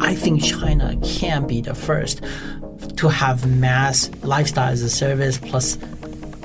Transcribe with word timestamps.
I 0.00 0.14
think 0.14 0.42
China 0.42 0.96
can 1.02 1.46
be 1.46 1.60
the 1.60 1.74
first 1.74 2.22
to 2.96 3.08
have 3.08 3.46
mass 3.46 4.10
lifestyle 4.22 4.72
as 4.72 4.82
a 4.82 4.90
service 4.90 5.38
plus 5.38 5.76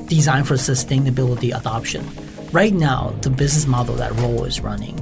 design 0.07 0.44
for 0.44 0.55
sustainability 0.55 1.55
adoption. 1.55 2.05
Right 2.52 2.73
now, 2.73 3.13
the 3.21 3.29
business 3.29 3.67
model 3.67 3.96
that 3.96 4.12
Roll 4.20 4.44
is 4.46 4.59
running, 4.59 4.99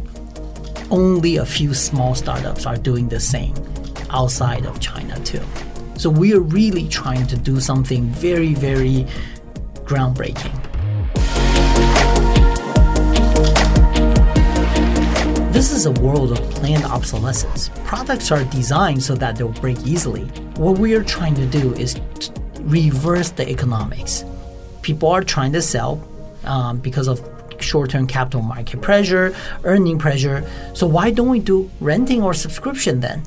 only 0.91 1.37
a 1.37 1.45
few 1.45 1.73
small 1.73 2.13
startups 2.13 2.65
are 2.65 2.77
doing 2.77 3.09
the 3.09 3.19
same 3.19 3.55
outside 4.09 4.65
of 4.65 4.79
China 4.79 5.17
too. 5.21 5.41
So 5.95 6.09
we 6.09 6.33
are 6.33 6.41
really 6.41 6.87
trying 6.89 7.25
to 7.27 7.37
do 7.37 7.59
something 7.59 8.05
very, 8.07 8.53
very 8.53 9.05
groundbreaking. 9.85 10.58
Is 15.79 15.85
a 15.85 16.01
world 16.01 16.33
of 16.33 16.39
planned 16.55 16.83
obsolescence. 16.83 17.69
Products 17.85 18.33
are 18.33 18.43
designed 18.45 19.01
so 19.01 19.15
that 19.15 19.37
they'll 19.37 19.57
break 19.63 19.79
easily. 19.85 20.23
What 20.57 20.77
we 20.77 20.93
are 20.93 21.05
trying 21.05 21.35
to 21.35 21.45
do 21.45 21.73
is 21.75 21.95
reverse 22.63 23.29
the 23.29 23.49
economics. 23.49 24.25
People 24.81 25.07
are 25.07 25.23
trying 25.23 25.53
to 25.53 25.61
sell 25.61 26.05
um, 26.43 26.79
because 26.79 27.07
of 27.07 27.21
short-term 27.61 28.07
capital 28.07 28.41
market 28.41 28.81
pressure, 28.81 29.33
earning 29.63 29.97
pressure. 29.97 30.45
So 30.73 30.85
why 30.85 31.11
don't 31.11 31.29
we 31.29 31.39
do 31.39 31.71
renting 31.79 32.23
or 32.23 32.33
subscription 32.33 32.99
then? 32.99 33.23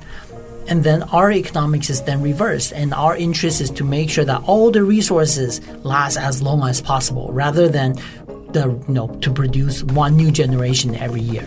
And 0.69 0.85
then 0.85 1.05
our 1.05 1.33
economics 1.33 1.89
is 1.89 2.03
then 2.03 2.21
reversed, 2.21 2.73
and 2.75 2.93
our 2.93 3.17
interest 3.17 3.63
is 3.63 3.71
to 3.71 3.85
make 3.85 4.11
sure 4.11 4.27
that 4.27 4.43
all 4.45 4.71
the 4.71 4.85
resources 4.85 5.67
last 5.85 6.19
as 6.19 6.43
long 6.43 6.69
as 6.69 6.83
possible, 6.83 7.33
rather 7.33 7.67
than 7.67 7.95
the 8.53 8.69
you 8.87 8.95
know 8.95 9.09
to 9.23 9.33
produce 9.33 9.83
one 9.85 10.17
new 10.17 10.31
generation 10.31 10.95
every 10.97 11.23
year. 11.23 11.47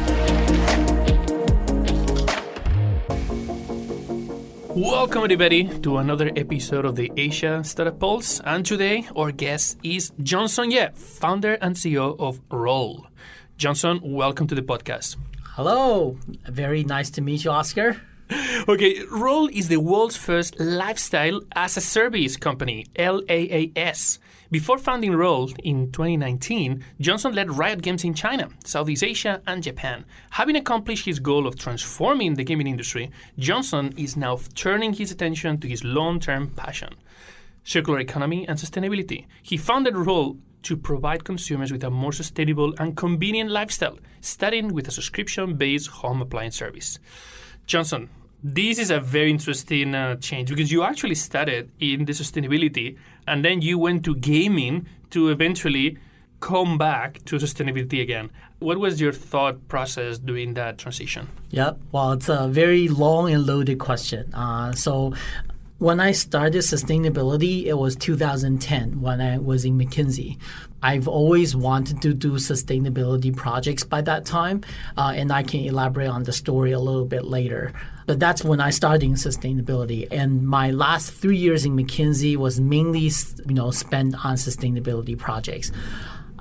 Welcome, 4.75 5.23
everybody, 5.25 5.67
to 5.79 5.97
another 5.97 6.31
episode 6.35 6.85
of 6.85 6.95
the 6.95 7.11
Asia 7.17 7.61
Startup 7.63 7.97
Pulse. 7.99 8.39
And 8.45 8.65
today, 8.65 9.05
our 9.17 9.31
guest 9.31 9.77
is 9.83 10.11
Johnson 10.23 10.71
Yeh, 10.71 10.91
founder 10.93 11.55
and 11.55 11.75
CEO 11.75 12.15
of 12.17 12.39
Roll. 12.49 13.07
Johnson, 13.57 13.99
welcome 14.01 14.47
to 14.47 14.55
the 14.55 14.61
podcast. 14.61 15.17
Hello, 15.43 16.17
very 16.47 16.85
nice 16.85 17.09
to 17.11 17.21
meet 17.21 17.43
you, 17.43 17.51
Oscar. 17.51 18.01
Okay, 18.69 19.03
Roll 19.11 19.49
is 19.49 19.67
the 19.67 19.81
world's 19.81 20.15
first 20.15 20.57
lifestyle 20.57 21.41
as 21.53 21.75
a 21.75 21.81
service 21.81 22.37
company, 22.37 22.85
LAAS. 22.95 24.19
Before 24.51 24.77
founding 24.77 25.15
Roll 25.15 25.49
in 25.63 25.93
2019, 25.93 26.83
Johnson 26.99 27.33
led 27.33 27.51
Riot 27.51 27.81
Games 27.81 28.03
in 28.03 28.13
China, 28.13 28.49
Southeast 28.65 29.01
Asia, 29.01 29.41
and 29.47 29.63
Japan. 29.63 30.03
Having 30.31 30.57
accomplished 30.57 31.05
his 31.05 31.19
goal 31.19 31.47
of 31.47 31.57
transforming 31.57 32.33
the 32.33 32.43
gaming 32.43 32.67
industry, 32.67 33.11
Johnson 33.39 33.93
is 33.95 34.17
now 34.17 34.37
turning 34.53 34.91
his 34.91 35.09
attention 35.09 35.57
to 35.61 35.69
his 35.69 35.85
long 35.85 36.19
term 36.19 36.49
passion 36.49 36.93
circular 37.63 37.99
economy 37.99 38.45
and 38.47 38.57
sustainability. 38.59 39.25
He 39.41 39.55
founded 39.55 39.95
Roll 39.95 40.35
to 40.63 40.75
provide 40.75 41.23
consumers 41.23 41.71
with 41.71 41.83
a 41.83 41.89
more 41.89 42.11
sustainable 42.11 42.73
and 42.77 42.97
convenient 42.97 43.51
lifestyle, 43.51 43.99
starting 44.19 44.73
with 44.73 44.87
a 44.87 44.91
subscription 44.91 45.55
based 45.55 45.87
home 45.87 46.21
appliance 46.21 46.57
service. 46.57 46.99
Johnson, 47.67 48.09
this 48.43 48.79
is 48.79 48.89
a 48.89 48.99
very 48.99 49.29
interesting 49.29 49.93
uh, 49.93 50.15
change 50.15 50.49
because 50.49 50.71
you 50.71 50.83
actually 50.83 51.15
started 51.15 51.69
in 51.79 52.05
the 52.05 52.13
sustainability 52.13 52.97
and 53.27 53.45
then 53.45 53.61
you 53.61 53.77
went 53.77 54.03
to 54.05 54.15
gaming 54.15 54.87
to 55.11 55.29
eventually 55.29 55.97
come 56.39 56.77
back 56.77 57.23
to 57.25 57.35
sustainability 57.35 58.01
again. 58.01 58.31
What 58.59 58.79
was 58.79 58.99
your 58.99 59.11
thought 59.11 59.67
process 59.67 60.17
during 60.17 60.55
that 60.55 60.79
transition? 60.79 61.29
Yep. 61.51 61.79
Well, 61.91 62.13
it's 62.13 62.29
a 62.29 62.47
very 62.47 62.87
long 62.87 63.31
and 63.31 63.45
loaded 63.45 63.79
question. 63.79 64.33
Uh, 64.33 64.71
so, 64.71 65.13
when 65.81 65.99
I 65.99 66.11
started 66.11 66.59
sustainability, 66.59 67.65
it 67.65 67.73
was 67.73 67.95
2010 67.95 69.01
when 69.01 69.19
I 69.19 69.39
was 69.39 69.65
in 69.65 69.79
McKinsey. 69.79 70.37
I've 70.83 71.07
always 71.07 71.55
wanted 71.55 72.03
to 72.03 72.13
do 72.13 72.33
sustainability 72.33 73.35
projects 73.35 73.83
by 73.83 74.01
that 74.01 74.23
time, 74.23 74.61
uh, 74.95 75.13
and 75.15 75.31
I 75.31 75.41
can 75.41 75.61
elaborate 75.61 76.09
on 76.09 76.21
the 76.21 76.33
story 76.33 76.71
a 76.71 76.77
little 76.77 77.05
bit 77.05 77.25
later. 77.25 77.73
But 78.05 78.19
that's 78.19 78.43
when 78.43 78.61
I 78.61 78.69
started 78.69 79.01
in 79.01 79.13
sustainability, 79.13 80.07
and 80.11 80.47
my 80.47 80.69
last 80.69 81.13
three 81.13 81.37
years 81.37 81.65
in 81.65 81.75
McKinsey 81.75 82.37
was 82.37 82.59
mainly, 82.59 83.09
you 83.47 83.55
know, 83.55 83.71
spent 83.71 84.13
on 84.23 84.35
sustainability 84.35 85.17
projects. 85.17 85.71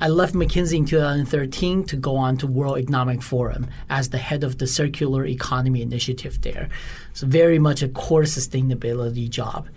I 0.00 0.08
left 0.08 0.34
McKinsey 0.34 0.78
in 0.78 0.86
2013 0.86 1.84
to 1.84 1.96
go 1.96 2.16
on 2.16 2.36
to 2.38 2.46
World 2.46 2.78
Economic 2.78 3.22
Forum 3.22 3.68
as 3.90 4.08
the 4.08 4.18
head 4.18 4.42
of 4.44 4.56
the 4.58 4.66
Circular 4.66 5.24
Economy 5.26 5.82
Initiative 5.82 6.40
there. 6.40 6.68
So 7.12 7.26
very 7.26 7.58
much 7.58 7.82
a 7.82 7.88
core 7.88 8.22
sustainability 8.22 9.28
job. 9.28 9.68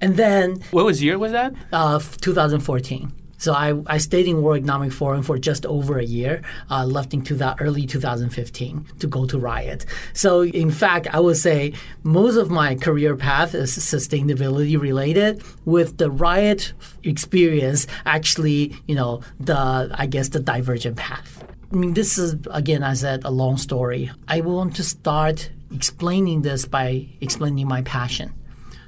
And 0.00 0.16
then 0.16 0.60
What 0.70 0.84
was 0.84 1.02
year 1.02 1.18
was 1.18 1.32
that? 1.32 1.52
uh, 1.72 1.98
2014. 1.98 3.12
So 3.42 3.54
I, 3.54 3.74
I 3.88 3.98
stayed 3.98 4.28
in 4.28 4.40
World 4.40 4.58
Economic 4.58 4.92
Forum 4.92 5.24
for 5.24 5.36
just 5.36 5.66
over 5.66 5.98
a 5.98 6.04
year, 6.04 6.42
uh, 6.70 6.86
left 6.86 7.12
in 7.12 7.22
2000, 7.22 7.56
early 7.58 7.86
2015 7.86 8.86
to 9.00 9.06
go 9.08 9.26
to 9.26 9.36
Riot. 9.36 9.84
So 10.12 10.44
in 10.44 10.70
fact, 10.70 11.08
I 11.12 11.18
would 11.18 11.36
say 11.36 11.72
most 12.04 12.36
of 12.36 12.52
my 12.52 12.76
career 12.76 13.16
path 13.16 13.56
is 13.56 13.76
sustainability 13.76 14.80
related 14.80 15.42
with 15.64 15.98
the 15.98 16.08
Riot 16.08 16.72
experience 17.02 17.88
actually, 18.06 18.76
you 18.86 18.94
know, 18.94 19.22
the, 19.40 19.90
I 19.92 20.06
guess 20.06 20.28
the 20.28 20.38
divergent 20.38 20.96
path. 20.96 21.42
I 21.72 21.74
mean, 21.74 21.94
this 21.94 22.18
is, 22.18 22.36
again, 22.52 22.84
I 22.84 22.94
said, 22.94 23.24
a 23.24 23.30
long 23.32 23.56
story. 23.56 24.12
I 24.28 24.40
want 24.42 24.76
to 24.76 24.84
start 24.84 25.50
explaining 25.74 26.42
this 26.42 26.64
by 26.64 27.08
explaining 27.20 27.66
my 27.66 27.82
passion. 27.82 28.34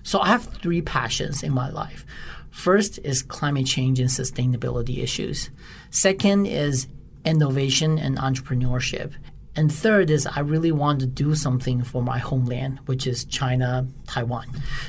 So 0.04 0.21
I 0.21 0.28
have 0.28 0.44
three 0.44 0.82
passions 0.82 1.42
in 1.42 1.53
my 1.53 1.71
life. 1.71 2.06
First 2.54 3.00
is 3.03 3.20
climate 3.22 3.66
change 3.66 3.98
and 3.98 4.09
sustainability 4.09 5.03
issues. 5.03 5.50
Second 5.91 6.47
is 6.47 6.87
innovation 7.25 7.98
and 7.98 8.16
entrepreneurship. 8.16 9.12
And 9.56 9.70
third 9.70 10.09
is 10.09 10.26
I 10.26 10.41
really 10.41 10.70
want 10.70 11.00
to 11.00 11.06
do 11.06 11.34
something 11.34 11.82
for 11.82 12.00
my 12.00 12.19
homeland, 12.19 12.78
which 12.87 13.09
is 13.09 13.25
China, 13.25 13.87
Taiwan. 14.06 14.47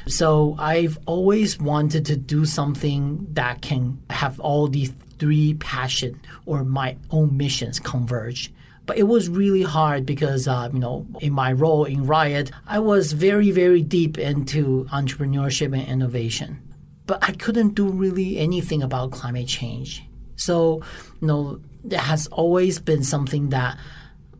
So 0.08 0.56
I've 0.60 1.00
always 1.08 1.60
wanted 1.60 2.06
to 2.06 2.16
do 2.16 2.46
something 2.46 3.28
that 3.34 3.62
can 3.62 4.00
have 4.12 4.40
all 4.40 4.68
these 4.68 4.94
three 5.18 5.56
passion 5.56 6.22
or 6.46 6.64
my 6.64 6.96
own 7.10 7.36
missions 7.36 7.80
converge. 7.80 8.54
But 8.86 9.00
it 9.00 9.08
was 9.08 9.28
really 9.28 9.64
hard 9.64 10.06
because, 10.06 10.48
uh, 10.48 10.70
you 10.72 10.80
know, 10.80 11.08
in 11.20 11.34
my 11.34 11.52
role 11.52 11.86
in 11.86 12.06
Riot, 12.06 12.52
I 12.68 12.78
was 12.78 13.12
very, 13.12 13.50
very 13.50 13.82
deep 13.82 14.20
into 14.20 14.86
entrepreneurship 14.94 15.78
and 15.78 15.88
innovation. 15.88 16.62
But 17.06 17.20
I 17.22 17.34
couldn't 17.34 17.76
do 17.76 17.88
really 17.88 18.38
anything 18.38 18.82
about 18.82 19.12
climate 19.12 19.48
change. 19.48 20.04
So, 20.36 20.82
you 21.22 21.28
know, 21.28 21.62
there 21.84 22.00
has 22.00 22.28
always 22.28 22.80
been 22.80 23.04
something 23.04 23.50
that 23.50 23.78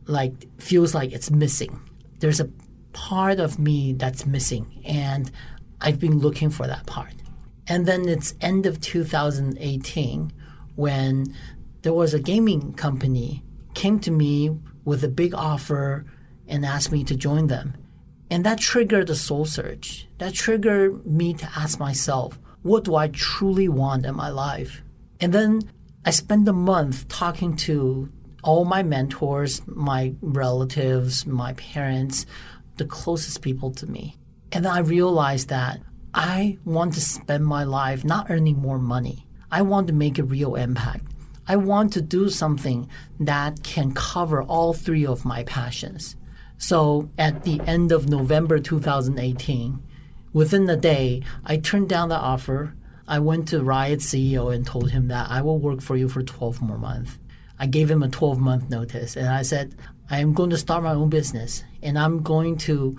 like 0.08 0.34
feels 0.60 0.94
like 0.94 1.12
it's 1.12 1.32
missing. 1.32 1.80
There's 2.20 2.40
a 2.40 2.50
part 2.94 3.40
of 3.40 3.60
me 3.60 3.94
that's 3.94 4.26
missing 4.26 4.82
and 4.86 5.32
I've 5.82 6.00
been 6.00 6.20
looking 6.20 6.50
for 6.50 6.66
that 6.68 6.86
part. 6.86 7.14
And 7.68 7.86
then 7.86 8.08
it's 8.08 8.36
end 8.42 8.66
of 8.66 8.80
2018 8.82 10.32
when 10.76 11.36
there 11.82 11.94
was 11.94 12.14
a 12.14 12.20
gaming 12.20 12.74
company 12.74 13.44
came 13.74 14.00
to 14.02 14.12
me 14.12 14.58
with 14.86 15.04
a 15.04 15.08
big 15.08 15.34
offer 15.34 16.06
and 16.48 16.66
asked 16.66 16.92
me 16.92 17.04
to 17.04 17.16
join 17.16 17.48
them. 17.48 17.76
And 18.30 18.44
that 18.46 18.60
triggered 18.60 19.10
a 19.10 19.16
soul 19.16 19.46
search. 19.46 20.08
That 20.18 20.34
triggered 20.34 21.06
me 21.06 21.34
to 21.36 21.46
ask 21.56 21.80
myself, 21.80 22.40
what 22.66 22.84
do 22.84 22.96
I 22.96 23.10
truly 23.10 23.70
want 23.70 24.08
in 24.08 24.16
my 24.16 24.30
life? 24.30 24.82
And 25.20 25.32
then 25.32 25.62
I 26.04 26.10
spent 26.10 26.48
a 26.48 26.54
month 26.54 27.08
talking 27.08 27.56
to 27.58 28.10
all 28.44 28.66
my 28.66 28.82
mentors, 28.82 29.62
my 29.68 30.16
relatives, 30.20 31.28
my 31.28 31.54
parents, 31.54 32.26
the 32.78 32.86
closest 32.86 33.44
people 33.44 33.70
to 33.74 33.86
me. 33.86 34.18
And 34.52 34.66
then 34.66 34.72
I 34.72 34.80
realized 34.80 35.50
that 35.50 35.80
I 36.16 36.58
want 36.66 36.94
to 36.94 37.02
spend 37.02 37.46
my 37.46 37.66
life 37.66 38.04
not 38.04 38.32
earning 38.32 38.58
more 38.58 38.80
money. 38.80 39.28
I 39.52 39.62
want 39.62 39.86
to 39.90 39.94
make 39.94 40.18
a 40.18 40.24
real 40.24 40.56
impact. 40.56 41.06
I 41.48 41.58
want 41.58 41.94
to 41.94 42.02
do 42.02 42.30
something 42.30 42.90
that 43.20 43.62
can 43.62 43.94
cover 43.94 44.42
all 44.42 44.74
three 44.74 45.06
of 45.06 45.24
my 45.24 45.44
passions. 45.44 46.16
So 46.58 47.12
at 47.20 47.44
the 47.44 47.62
end 47.68 47.92
of 47.92 48.10
November 48.10 48.58
2018, 48.58 49.84
within 50.36 50.66
the 50.66 50.76
day, 50.76 51.24
I 51.46 51.56
turned 51.56 51.88
down 51.88 52.10
the 52.10 52.18
offer. 52.18 52.76
I 53.08 53.20
went 53.20 53.48
to 53.48 53.64
Riot's 53.64 54.06
CEO 54.06 54.54
and 54.54 54.68
told 54.68 54.92
him 54.92 55.08
that 55.08 55.32
I 55.32 55.42
will 55.42 55.60
work 55.60 55.82
for 55.82 55.96
you 55.96 56.10
for 56.10 56.22
12 56.22 56.62
more 56.62 56.78
months. 56.78 57.18
I 57.58 57.68
gave 57.68 57.90
him 57.90 58.04
a 58.04 58.10
12 58.10 58.38
month 58.38 58.70
notice 58.70 59.16
and 59.16 59.30
I 59.30 59.44
said, 59.44 59.76
I 60.10 60.20
am 60.20 60.34
going 60.34 60.50
to 60.50 60.58
start 60.58 60.84
my 60.84 60.92
own 60.92 61.10
business 61.10 61.64
and 61.82 61.98
I'm 61.98 62.22
going 62.22 62.58
to 62.70 62.98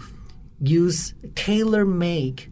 use 0.61 1.12
tailor 1.35 1.85
make 1.85 2.49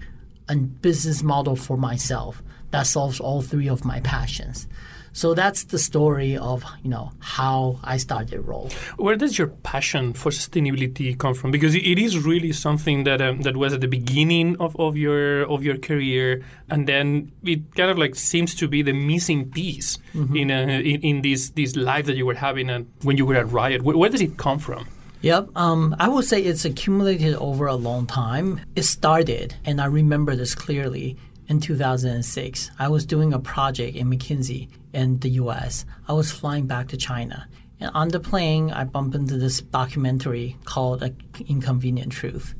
a 0.50 0.56
business 0.56 1.22
model 1.22 1.56
for 1.56 1.78
myself 1.78 2.42
that 2.70 2.82
solves 2.82 3.20
all 3.20 3.40
three 3.40 3.70
of 3.70 3.86
my 3.86 4.00
passions. 4.00 4.68
So 5.14 5.32
that's 5.32 5.62
the 5.64 5.78
story 5.78 6.36
of 6.36 6.64
you 6.82 6.90
know 6.90 7.12
how 7.20 7.78
I 7.84 7.98
started 7.98 8.40
Roll. 8.40 8.68
Where 8.96 9.14
does 9.14 9.38
your 9.38 9.46
passion 9.46 10.12
for 10.12 10.32
sustainability 10.32 11.16
come 11.16 11.34
from? 11.34 11.52
Because 11.52 11.76
it 11.76 11.98
is 12.00 12.18
really 12.18 12.50
something 12.50 13.04
that 13.04 13.22
um, 13.22 13.42
that 13.42 13.56
was 13.56 13.72
at 13.72 13.80
the 13.80 13.86
beginning 13.86 14.56
of, 14.58 14.74
of 14.78 14.96
your 14.96 15.44
of 15.48 15.62
your 15.62 15.78
career, 15.78 16.42
and 16.68 16.88
then 16.88 17.30
it 17.44 17.76
kind 17.76 17.92
of 17.92 17.96
like 17.96 18.16
seems 18.16 18.56
to 18.56 18.66
be 18.66 18.82
the 18.82 18.92
missing 18.92 19.52
piece 19.52 19.98
mm-hmm. 20.14 20.34
in, 20.34 20.50
a, 20.50 20.80
in, 20.80 21.00
in 21.02 21.22
this 21.22 21.50
this 21.50 21.76
life 21.76 22.06
that 22.06 22.16
you 22.16 22.26
were 22.26 22.34
having 22.34 22.68
and 22.68 22.90
when 23.02 23.16
you 23.16 23.24
were 23.24 23.36
at 23.36 23.48
Riot. 23.52 23.82
Where, 23.82 23.96
where 23.96 24.10
does 24.10 24.20
it 24.20 24.36
come 24.36 24.58
from? 24.58 24.88
Yep. 25.22 25.56
Um, 25.56 25.94
I 26.00 26.08
would 26.08 26.24
say 26.24 26.42
it's 26.42 26.64
accumulated 26.64 27.36
over 27.36 27.66
a 27.68 27.76
long 27.76 28.08
time. 28.08 28.60
It 28.74 28.82
started, 28.82 29.54
and 29.64 29.80
I 29.80 29.86
remember 29.86 30.34
this 30.34 30.56
clearly 30.56 31.16
in 31.46 31.60
2006. 31.60 32.72
I 32.80 32.88
was 32.88 33.06
doing 33.06 33.32
a 33.32 33.38
project 33.38 33.96
in 33.96 34.10
McKinsey 34.10 34.68
in 34.94 35.18
the 35.18 35.30
US. 35.30 35.84
I 36.08 36.12
was 36.12 36.30
flying 36.30 36.66
back 36.66 36.88
to 36.88 36.96
China. 36.96 37.48
And 37.80 37.90
on 37.94 38.08
the 38.08 38.20
plane, 38.20 38.70
I 38.70 38.84
bumped 38.84 39.14
into 39.14 39.36
this 39.36 39.60
documentary 39.60 40.56
called 40.64 41.02
Inconvenient 41.46 42.12
Truth. 42.12 42.54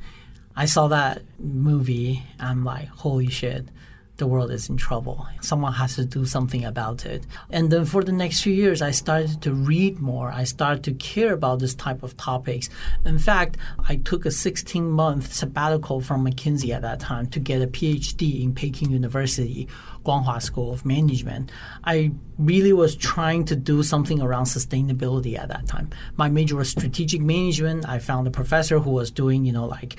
I 0.57 0.67
saw 0.67 0.89
that 0.89 1.23
movie. 1.39 2.23
I'm 2.39 2.65
like, 2.65 2.89
holy 2.89 3.29
shit 3.29 3.69
the 4.17 4.27
world 4.27 4.51
is 4.51 4.69
in 4.69 4.77
trouble. 4.77 5.27
Someone 5.41 5.73
has 5.73 5.97
to 5.97 6.05
do 6.05 6.25
something 6.25 6.65
about 6.65 7.05
it. 7.05 7.27
And 7.51 7.71
then 7.71 7.85
for 7.85 8.05
the 8.05 8.13
next 8.13 8.43
few 8.43 8.53
years, 8.53 8.81
I 8.81 8.93
started 8.93 9.43
to 9.43 9.53
read 9.53 9.99
more. 9.99 10.31
I 10.31 10.45
started 10.45 10.85
to 10.85 10.93
care 10.95 11.33
about 11.33 11.59
this 11.59 11.75
type 11.75 12.03
of 12.03 12.17
topics. 12.17 12.71
In 13.05 13.19
fact, 13.19 13.57
I 13.89 13.97
took 13.97 14.25
a 14.25 14.31
16 14.31 14.89
month 14.89 15.33
sabbatical 15.33 16.01
from 16.01 16.25
McKinsey 16.25 16.71
at 16.71 16.83
that 16.83 17.01
time 17.01 17.27
to 17.29 17.41
get 17.41 17.63
a 17.63 17.67
PhD 17.67 18.43
in 18.43 18.55
Peking 18.55 18.91
University, 18.91 19.69
Guanghua 20.05 20.41
School 20.43 20.73
of 20.73 20.85
Management. 20.85 21.51
I 21.85 22.13
really 22.39 22.73
was 22.73 22.95
trying 22.95 23.45
to 23.47 23.57
do 23.57 23.83
something 23.83 24.21
around 24.21 24.45
sustainability 24.45 25.39
at 25.39 25.49
that 25.49 25.67
time. 25.67 25.91
My 26.17 26.29
major 26.29 26.57
was 26.57 26.71
strategic 26.71 27.21
management. 27.21 27.89
I 27.89 27.99
found 27.99 28.27
a 28.27 28.31
professor 28.31 28.79
who 28.79 28.91
was 28.91 29.11
doing, 29.11 29.45
you 29.45 29.53
know, 29.53 29.67
like 29.67 29.97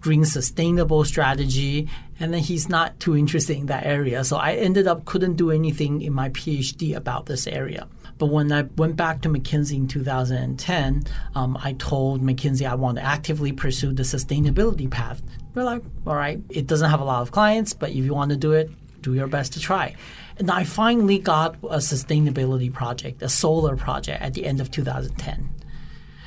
green 0.00 0.24
sustainable 0.24 1.02
strategy 1.02 1.88
and 2.20 2.34
then 2.34 2.40
he's 2.40 2.68
not 2.68 3.00
too 3.00 3.16
interested 3.16 3.56
in 3.56 3.64
that 3.64 3.86
area 3.86 4.22
so 4.22 4.36
i 4.36 4.52
ended 4.52 4.86
up 4.86 5.06
couldn't 5.06 5.32
do 5.36 5.50
anything 5.50 6.02
in 6.02 6.12
my 6.12 6.28
phd 6.28 6.94
about 6.94 7.24
this 7.24 7.46
area 7.46 7.88
but 8.18 8.26
when 8.26 8.52
I 8.52 8.62
went 8.76 8.96
back 8.96 9.22
to 9.22 9.28
McKinsey 9.28 9.76
in 9.76 9.88
2010, 9.88 11.04
um, 11.34 11.58
I 11.60 11.72
told 11.74 12.22
McKinsey 12.22 12.68
I 12.68 12.74
want 12.74 12.98
to 12.98 13.02
actively 13.02 13.52
pursue 13.52 13.92
the 13.92 14.02
sustainability 14.02 14.88
path. 14.88 15.22
We're 15.54 15.64
like, 15.64 15.82
all 16.06 16.14
right, 16.14 16.40
it 16.48 16.66
doesn't 16.66 16.90
have 16.90 17.00
a 17.00 17.04
lot 17.04 17.22
of 17.22 17.32
clients, 17.32 17.72
but 17.72 17.90
if 17.90 17.96
you 17.96 18.14
want 18.14 18.30
to 18.30 18.36
do 18.36 18.52
it, 18.52 18.70
do 19.04 19.14
your 19.14 19.28
best 19.28 19.52
to 19.52 19.60
try. 19.60 19.94
And 20.38 20.50
I 20.50 20.64
finally 20.64 21.18
got 21.18 21.54
a 21.62 21.78
sustainability 21.78 22.72
project, 22.72 23.22
a 23.22 23.28
solar 23.28 23.76
project 23.76 24.20
at 24.22 24.34
the 24.34 24.44
end 24.44 24.60
of 24.60 24.70
2010. 24.70 25.48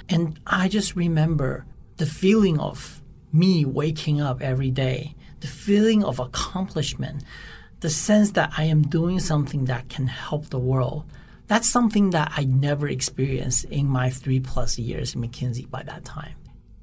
And 0.10 0.40
I 0.48 0.70
just 0.70 0.96
remember 0.96 1.66
the 1.98 2.06
feeling 2.06 2.60
of 2.60 3.02
me 3.34 3.66
waking 3.66 4.22
up 4.22 4.42
every 4.42 4.72
day, 4.72 5.16
the 5.42 5.48
feeling 5.48 6.04
of 6.04 6.20
accomplishment, 6.20 7.24
the 7.82 7.90
sense 7.90 8.32
that 8.32 8.54
I 8.58 8.64
am 8.64 8.84
doing 8.84 9.20
something 9.20 9.66
that 9.66 9.90
can 9.90 10.08
help 10.08 10.50
the 10.50 10.60
world. 10.60 11.04
That's 11.48 11.68
something 11.68 12.12
that 12.12 12.32
I 12.36 12.46
never 12.46 12.88
experienced 12.88 13.66
in 13.66 13.88
my 13.88 14.10
three 14.10 14.40
plus 14.40 14.78
years 14.78 15.16
in 15.16 15.22
McKinsey 15.22 15.70
by 15.70 15.84
that 15.84 16.06
time. 16.06 16.36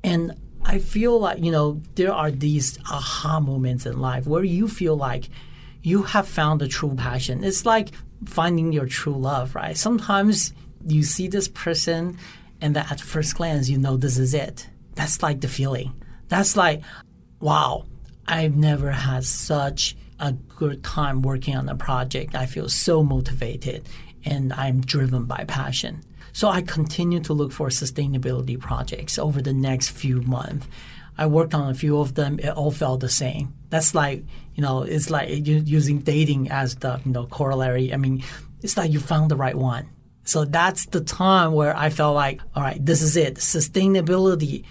And 0.03 0.35
I 0.65 0.79
feel 0.79 1.19
like, 1.19 1.43
you 1.43 1.51
know, 1.51 1.81
there 1.95 2.13
are 2.13 2.31
these 2.31 2.79
aha 2.91 3.41
moments 3.41 3.87
in 3.87 4.01
life 4.01 4.27
where 4.27 4.45
you 4.45 4.69
feel 4.69 4.97
like 4.97 5.29
you 5.85 6.03
have 6.03 6.27
found 6.27 6.63
a 6.63 6.67
true 6.67 6.95
passion. 6.97 7.45
It's 7.45 7.65
like 7.65 7.91
finding 8.27 8.73
your 8.73 8.87
true 8.87 9.17
love, 9.17 9.55
right? 9.55 9.77
Sometimes 9.77 10.53
you 10.85 11.05
see 11.05 11.29
this 11.29 11.47
person 11.47 12.19
and 12.61 12.75
that 12.75 12.91
at 12.91 13.01
first 13.01 13.37
glance 13.37 13.69
you 13.69 13.79
know 13.79 13.97
this 13.97 14.19
is 14.19 14.35
it. 14.35 14.69
That's 14.95 15.23
like 15.23 15.41
the 15.41 15.49
feeling 15.49 15.93
that's 16.29 16.57
like, 16.57 16.83
wow, 17.41 17.85
I've 18.27 18.57
never 18.57 18.91
had 18.91 19.25
such 19.25 19.97
a 20.19 20.33
good 20.33 20.83
time 20.83 21.23
working 21.23 21.57
on 21.57 21.69
a 21.69 21.77
project. 21.77 22.35
I 22.35 22.47
feel 22.47 22.69
so 22.69 23.03
motivated 23.03 23.87
and 24.25 24.53
I'm 24.53 24.81
driven 24.81 25.25
by 25.25 25.45
passion. 25.45 26.03
So 26.33 26.49
I 26.49 26.63
continue 26.63 27.21
to 27.21 27.33
look 27.33 27.53
for 27.53 27.69
sustainability 27.69 28.59
projects 28.59 29.19
over 29.19 29.41
the 29.41 29.53
next 29.53 29.91
few 29.91 30.23
months. 30.23 30.67
I 31.17 31.27
worked 31.27 31.55
on 31.55 31.71
a 31.71 31.75
few 31.75 31.99
of 31.99 32.15
them. 32.15 32.39
It 32.39 32.49
all 32.49 32.71
felt 32.71 33.01
the 33.01 33.09
same. 33.09 33.55
That's 33.71 33.95
like, 33.95 34.25
you 34.55 34.63
know, 34.63 34.83
it's 34.83 35.11
like 35.11 35.29
using 35.31 36.01
dating 36.01 36.51
as 36.51 36.77
the, 36.77 37.01
you 37.05 37.13
know, 37.13 37.27
corollary. 37.27 37.93
I 37.93 37.97
mean, 37.97 38.25
it's 38.63 38.77
like 38.77 38.91
you 38.91 39.01
found 39.01 39.31
the 39.31 39.37
right 39.37 39.55
one. 39.55 39.89
So 40.25 40.45
that's 40.45 40.87
the 40.87 41.03
time 41.03 41.53
where 41.53 41.77
I 41.77 41.91
felt 41.91 42.15
like, 42.15 42.41
all 42.55 42.63
right, 42.63 42.85
this 42.85 43.03
is 43.03 43.17
it. 43.17 43.37
Sustainability 43.37 44.65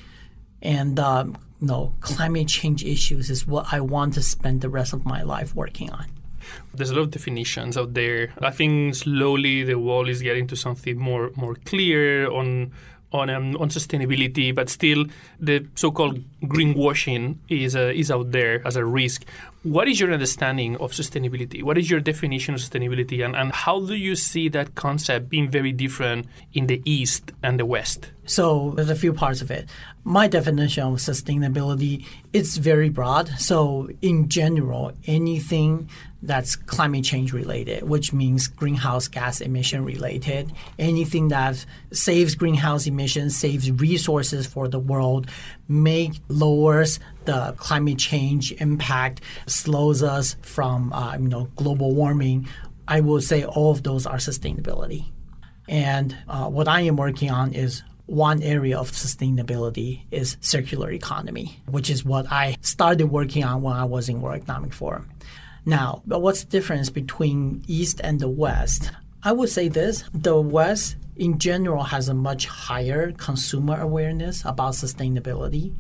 and 0.61 0.99
um, 0.99 1.37
you 1.61 1.67
know, 1.67 1.93
climate 2.01 2.47
change 2.47 2.83
issues 2.83 3.29
is 3.29 3.45
what 3.47 3.67
I 3.71 3.79
want 3.79 4.15
to 4.15 4.21
spend 4.21 4.61
the 4.61 4.69
rest 4.69 4.93
of 4.93 5.05
my 5.05 5.21
life 5.21 5.55
working 5.55 5.91
on. 5.91 6.07
There's 6.73 6.89
a 6.89 6.95
lot 6.95 7.03
of 7.03 7.11
definitions 7.11 7.77
out 7.77 7.93
there. 7.93 8.33
I 8.41 8.49
think 8.51 8.95
slowly 8.95 9.63
the 9.63 9.79
world 9.79 10.09
is 10.09 10.21
getting 10.21 10.47
to 10.47 10.55
something 10.55 10.97
more 10.97 11.31
more 11.35 11.55
clear 11.55 12.29
on 12.29 12.73
on 13.13 13.29
um, 13.29 13.55
on 13.57 13.69
sustainability, 13.69 14.53
but 14.53 14.69
still 14.69 15.05
the 15.39 15.65
so-called 15.75 16.19
greenwashing 16.43 17.37
is 17.49 17.75
uh, 17.75 17.91
is 17.95 18.11
out 18.11 18.31
there 18.31 18.65
as 18.65 18.75
a 18.75 18.83
risk. 18.83 19.25
What 19.63 19.87
is 19.87 19.99
your 19.99 20.11
understanding 20.11 20.75
of 20.77 20.91
sustainability? 20.91 21.63
What 21.63 21.77
is 21.77 21.89
your 21.89 22.01
definition 22.01 22.53
of 22.53 22.59
sustainability, 22.59 23.23
and, 23.23 23.35
and 23.35 23.53
how 23.53 23.79
do 23.79 23.95
you 23.95 24.15
see 24.15 24.49
that 24.49 24.75
concept 24.75 25.29
being 25.29 25.49
very 25.49 25.71
different 25.71 26.27
in 26.53 26.67
the 26.67 26.81
East 26.83 27.31
and 27.41 27.59
the 27.59 27.65
West? 27.65 28.11
So 28.25 28.71
there's 28.75 28.89
a 28.89 28.95
few 28.95 29.13
parts 29.13 29.41
of 29.41 29.51
it. 29.51 29.69
My 30.03 30.27
definition 30.27 30.83
of 30.83 30.95
sustainability 30.95 32.05
it's 32.33 32.57
very 32.57 32.89
broad. 32.89 33.29
So 33.39 33.89
in 34.01 34.27
general, 34.27 34.91
anything 35.05 35.89
that's 36.23 36.55
climate 36.55 37.03
change 37.03 37.33
related, 37.33 37.83
which 37.83 38.13
means 38.13 38.47
greenhouse 38.47 39.07
gas 39.07 39.41
emission 39.41 39.83
related. 39.83 40.51
Anything 40.79 41.27
that 41.27 41.65
saves 41.91 42.33
greenhouse 42.35 42.87
emissions, 42.87 43.35
saves 43.35 43.69
resources 43.71 44.47
for 44.47 44.67
the 44.67 44.79
world, 44.79 45.29
make 45.67 46.13
lowers 46.29 46.99
the 47.25 47.53
climate 47.57 47.99
change 47.99 48.53
impact, 48.53 49.21
slows 49.47 50.01
us 50.01 50.37
from 50.41 50.93
uh, 50.93 51.17
you 51.17 51.27
know 51.27 51.49
global 51.55 51.93
warming. 51.93 52.47
I 52.87 53.01
will 53.01 53.21
say 53.21 53.43
all 53.43 53.71
of 53.71 53.83
those 53.83 54.05
are 54.05 54.17
sustainability. 54.17 55.11
And 55.67 56.17
uh, 56.27 56.49
what 56.49 56.67
I 56.67 56.81
am 56.81 56.97
working 56.97 57.31
on 57.31 57.53
is 57.53 57.83
one 58.05 58.43
area 58.43 58.77
of 58.77 58.91
sustainability 58.91 60.01
is 60.11 60.35
circular 60.41 60.91
economy, 60.91 61.57
which 61.67 61.89
is 61.89 62.03
what 62.03 62.29
I 62.31 62.57
started 62.61 63.07
working 63.07 63.43
on 63.43 63.61
when 63.61 63.75
I 63.75 63.85
was 63.85 64.09
in 64.09 64.21
World 64.21 64.41
Economic 64.41 64.73
Forum. 64.73 65.09
Now, 65.65 66.01
what's 66.05 66.43
the 66.43 66.49
difference 66.49 66.89
between 66.89 67.63
East 67.67 68.01
and 68.03 68.19
the 68.19 68.27
West? 68.27 68.91
I 69.23 69.31
would 69.31 69.49
say 69.49 69.69
this 69.69 70.03
the 70.13 70.39
West 70.39 70.97
in 71.15 71.39
general 71.39 71.83
has 71.83 72.09
a 72.09 72.13
much 72.13 72.47
higher 72.47 73.11
consumer 73.13 73.79
awareness 73.79 74.43
about 74.43 74.73
sustainability. 74.73 75.73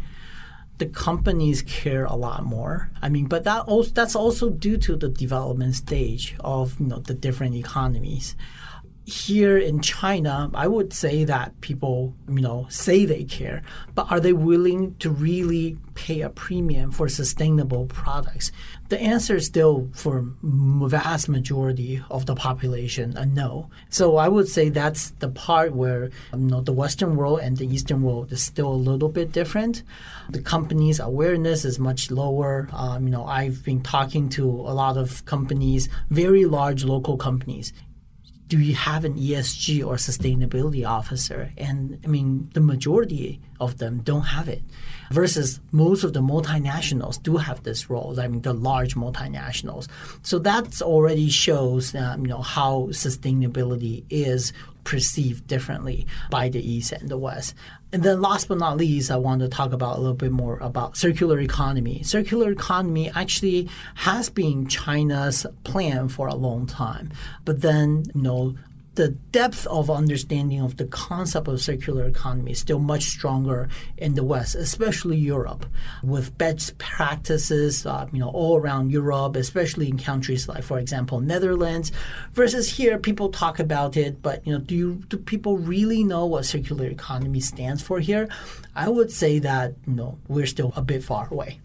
The 0.77 0.85
companies 0.87 1.61
care 1.61 2.05
a 2.05 2.15
lot 2.15 2.45
more. 2.45 2.89
I 3.01 3.09
mean, 3.09 3.25
but 3.25 3.43
that 3.43 3.65
also, 3.67 3.91
that's 3.91 4.15
also 4.15 4.49
due 4.49 4.77
to 4.77 4.95
the 4.95 5.09
development 5.09 5.75
stage 5.75 6.35
of 6.39 6.79
you 6.79 6.87
know 6.87 6.99
the 6.99 7.13
different 7.13 7.55
economies 7.55 8.35
here 9.05 9.57
in 9.57 9.81
China, 9.81 10.49
I 10.53 10.67
would 10.67 10.93
say 10.93 11.25
that 11.25 11.59
people, 11.59 12.13
you 12.29 12.39
know, 12.39 12.67
say 12.69 13.05
they 13.05 13.25
care, 13.25 13.61
but 13.95 14.09
are 14.09 14.19
they 14.19 14.31
willing 14.31 14.95
to 14.99 15.09
really 15.09 15.77
pay 15.93 16.21
a 16.21 16.29
premium 16.29 16.89
for 16.91 17.09
sustainable 17.09 17.85
products? 17.87 18.51
The 18.87 19.01
answer 19.01 19.35
is 19.35 19.45
still 19.45 19.89
for 19.93 20.25
vast 20.41 21.27
majority 21.27 22.01
of 22.09 22.27
the 22.27 22.35
population 22.35 23.17
a 23.17 23.25
no. 23.25 23.69
So 23.89 24.17
I 24.17 24.29
would 24.29 24.47
say 24.47 24.69
that's 24.69 25.09
the 25.19 25.29
part 25.29 25.73
where 25.73 26.05
you 26.31 26.39
know 26.39 26.61
the 26.61 26.71
Western 26.71 27.17
world 27.17 27.41
and 27.41 27.57
the 27.57 27.67
Eastern 27.67 28.03
world 28.03 28.31
is 28.31 28.41
still 28.41 28.71
a 28.71 28.85
little 28.89 29.09
bit 29.09 29.33
different. 29.33 29.83
The 30.29 30.41
company's 30.41 30.99
awareness 30.99 31.65
is 31.65 31.77
much 31.77 32.09
lower. 32.09 32.69
Um, 32.71 33.05
you 33.05 33.11
know, 33.11 33.25
I've 33.25 33.65
been 33.65 33.81
talking 33.81 34.29
to 34.29 34.45
a 34.45 34.73
lot 34.73 34.95
of 34.95 35.25
companies, 35.25 35.89
very 36.09 36.45
large 36.45 36.85
local 36.85 37.17
companies 37.17 37.73
do 38.53 38.59
you 38.59 38.75
have 38.75 39.03
an 39.03 39.15
ESG 39.15 39.83
or 39.83 39.95
sustainability 39.95 40.87
officer? 40.87 41.51
And 41.57 41.99
I 42.03 42.07
mean, 42.07 42.51
the 42.53 42.59
majority 42.59 43.41
of 43.59 43.79
them 43.79 44.01
don't 44.03 44.27
have 44.37 44.47
it. 44.47 44.61
Versus 45.09 45.59
most 45.71 46.03
of 46.03 46.13
the 46.13 46.21
multinationals 46.21 47.21
do 47.21 47.37
have 47.37 47.63
this 47.63 47.89
role. 47.89 48.19
I 48.19 48.27
mean, 48.27 48.43
the 48.43 48.53
large 48.53 48.93
multinationals. 48.93 49.87
So 50.21 50.37
that 50.37 50.83
already 50.83 51.31
shows, 51.31 51.95
um, 51.95 52.21
you 52.21 52.27
know, 52.27 52.43
how 52.43 52.89
sustainability 52.91 54.03
is 54.11 54.53
perceived 54.83 55.47
differently 55.47 56.05
by 56.29 56.49
the 56.49 56.59
East 56.59 56.91
and 56.91 57.09
the 57.09 57.17
West. 57.17 57.55
And 57.91 58.03
then 58.03 58.21
last 58.21 58.47
but 58.47 58.57
not 58.57 58.77
least, 58.77 59.11
I 59.11 59.17
want 59.17 59.41
to 59.41 59.47
talk 59.47 59.71
about 59.71 59.97
a 59.97 60.01
little 60.01 60.15
bit 60.15 60.31
more 60.31 60.57
about 60.59 60.97
circular 60.97 61.39
economy. 61.39 62.01
Circular 62.03 62.51
economy 62.51 63.11
actually 63.15 63.69
has 63.95 64.29
been 64.29 64.67
China's 64.67 65.45
plan 65.63 66.09
for 66.09 66.27
a 66.27 66.35
long 66.35 66.65
time. 66.65 67.11
But 67.45 67.61
then, 67.61 68.05
you 68.15 68.21
know, 68.21 68.55
the 68.95 69.09
depth 69.09 69.65
of 69.67 69.89
understanding 69.89 70.61
of 70.61 70.77
the 70.77 70.85
concept 70.85 71.47
of 71.47 71.59
circular 71.61 72.05
economy 72.05 72.51
is 72.51 72.59
still 72.59 72.79
much 72.79 73.03
stronger 73.03 73.67
in 73.97 74.13
the 74.13 74.23
West, 74.23 74.55
especially 74.55 75.17
Europe, 75.17 75.65
with 76.03 76.37
best 76.37 76.77
practices, 76.77 77.85
uh, 77.85 78.07
you 78.11 78.19
know, 78.19 78.29
all 78.29 78.57
around 78.57 78.91
Europe, 78.91 79.35
especially 79.35 79.87
in 79.89 79.97
countries 79.97 80.47
like, 80.47 80.63
for 80.63 80.77
example, 80.77 81.19
Netherlands. 81.19 81.91
Versus 82.33 82.69
here, 82.69 82.99
people 82.99 83.29
talk 83.29 83.59
about 83.59 83.97
it, 83.97 84.21
but 84.21 84.45
you 84.45 84.53
know, 84.53 84.59
do 84.59 84.75
you, 84.75 85.03
do 85.07 85.17
people 85.17 85.57
really 85.57 86.03
know 86.03 86.25
what 86.25 86.45
circular 86.45 86.85
economy 86.85 87.39
stands 87.39 87.81
for 87.81 87.99
here? 87.99 88.27
I 88.75 88.89
would 88.89 89.11
say 89.11 89.39
that 89.39 89.73
you 89.87 89.93
know 89.95 90.17
we're 90.27 90.45
still 90.45 90.73
a 90.75 90.81
bit 90.81 91.03
far 91.03 91.27
away 91.31 91.59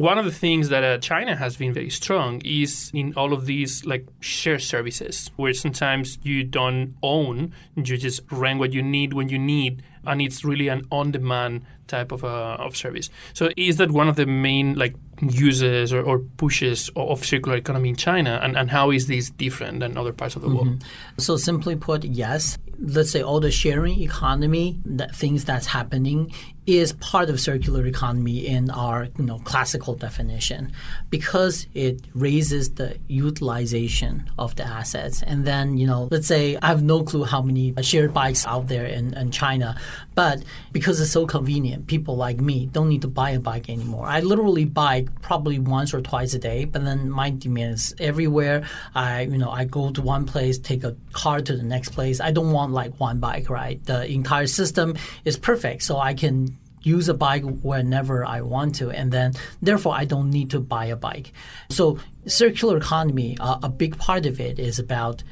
one 0.00 0.18
of 0.18 0.24
the 0.24 0.32
things 0.32 0.68
that 0.70 0.82
uh, 0.82 0.98
China 0.98 1.36
has 1.36 1.56
been 1.56 1.72
very 1.72 1.90
strong 1.90 2.40
is 2.44 2.90
in 2.94 3.12
all 3.14 3.32
of 3.32 3.46
these 3.46 3.84
like 3.84 4.06
share 4.20 4.58
services, 4.58 5.30
where 5.36 5.52
sometimes 5.52 6.18
you 6.22 6.44
don't 6.44 6.94
own, 7.02 7.52
you 7.76 7.96
just 7.96 8.20
rent 8.30 8.58
what 8.58 8.72
you 8.72 8.82
need 8.82 9.12
when 9.12 9.28
you 9.28 9.38
need, 9.38 9.82
and 10.06 10.22
it's 10.22 10.44
really 10.44 10.68
an 10.68 10.86
on-demand 10.90 11.62
type 11.86 12.12
of 12.12 12.24
uh, 12.24 12.56
of 12.58 12.76
service. 12.76 13.10
So 13.34 13.50
is 13.56 13.76
that 13.76 13.90
one 13.90 14.08
of 14.08 14.16
the 14.16 14.26
main 14.26 14.74
like 14.74 14.94
uses 15.20 15.92
or, 15.92 16.02
or 16.02 16.20
pushes 16.38 16.90
of 16.96 17.24
circular 17.24 17.58
economy 17.58 17.90
in 17.90 17.96
China, 17.96 18.40
and, 18.42 18.56
and 18.56 18.70
how 18.70 18.90
is 18.90 19.06
this 19.06 19.30
different 19.30 19.80
than 19.80 19.98
other 19.98 20.12
parts 20.12 20.36
of 20.36 20.42
the 20.42 20.48
mm-hmm. 20.48 20.68
world? 20.68 20.84
So 21.18 21.36
simply 21.36 21.76
put, 21.76 22.04
yes. 22.04 22.58
Let's 22.82 23.10
say 23.10 23.22
all 23.22 23.40
the 23.40 23.50
sharing 23.50 24.00
economy, 24.00 24.80
that 24.86 25.14
things 25.14 25.44
that's 25.44 25.66
happening 25.66 26.32
is 26.78 26.92
part 26.94 27.30
of 27.30 27.40
circular 27.40 27.86
economy 27.86 28.46
in 28.46 28.70
our 28.70 29.08
you 29.18 29.24
know 29.24 29.38
classical 29.40 29.94
definition 29.94 30.72
because 31.08 31.66
it 31.74 32.00
raises 32.14 32.74
the 32.74 32.98
utilization 33.08 34.30
of 34.38 34.56
the 34.56 34.64
assets. 34.64 35.22
And 35.22 35.44
then 35.44 35.76
you 35.78 35.86
know 35.86 36.08
let's 36.10 36.26
say 36.26 36.56
i 36.62 36.66
have 36.66 36.82
no 36.82 37.02
clue 37.02 37.24
how 37.24 37.42
many 37.42 37.74
shared 37.82 38.12
bikes 38.12 38.46
out 38.46 38.68
there 38.68 38.86
in, 38.86 39.14
in 39.14 39.30
china 39.30 39.76
but 40.14 40.42
because 40.72 41.00
it's 41.00 41.10
so 41.10 41.26
convenient 41.26 41.86
people 41.86 42.16
like 42.16 42.40
me 42.40 42.66
don't 42.66 42.88
need 42.88 43.02
to 43.02 43.08
buy 43.08 43.30
a 43.30 43.40
bike 43.40 43.68
anymore. 43.70 44.06
I 44.06 44.20
literally 44.20 44.64
bike 44.64 45.08
probably 45.22 45.58
once 45.58 45.94
or 45.94 46.00
twice 46.00 46.34
a 46.34 46.38
day 46.38 46.64
but 46.64 46.84
then 46.84 47.10
my 47.10 47.30
demand 47.30 47.74
is 47.74 47.94
everywhere. 47.98 48.64
I 48.94 49.22
you 49.22 49.38
know 49.38 49.50
i 49.50 49.64
go 49.64 49.90
to 49.90 50.02
one 50.02 50.26
place 50.26 50.58
take 50.58 50.84
a 50.84 50.96
car 51.12 51.40
to 51.40 51.56
the 51.56 51.62
next 51.62 51.90
place. 51.90 52.20
I 52.20 52.30
don't 52.32 52.52
want 52.52 52.72
like 52.72 52.98
one 53.00 53.18
bike 53.18 53.48
right? 53.50 53.82
The 53.84 54.06
entire 54.06 54.46
system 54.46 54.96
is 55.24 55.36
perfect 55.36 55.82
so 55.82 55.98
i 55.98 56.14
can 56.14 56.56
use 56.82 57.08
a 57.08 57.14
bike 57.14 57.44
whenever 57.62 58.24
I 58.24 58.40
want 58.40 58.76
to, 58.76 58.90
and 58.90 59.12
then 59.12 59.32
therefore 59.60 59.94
I 59.94 60.04
don't 60.04 60.30
need 60.30 60.50
to 60.50 60.60
buy 60.60 60.86
a 60.86 60.96
bike. 60.96 61.32
So 61.68 61.98
circular 62.26 62.76
economy, 62.76 63.36
uh, 63.40 63.58
a 63.62 63.68
big 63.68 63.98
part 63.98 64.26
of 64.26 64.40
it 64.40 64.58
is 64.58 64.78
about 64.78 65.22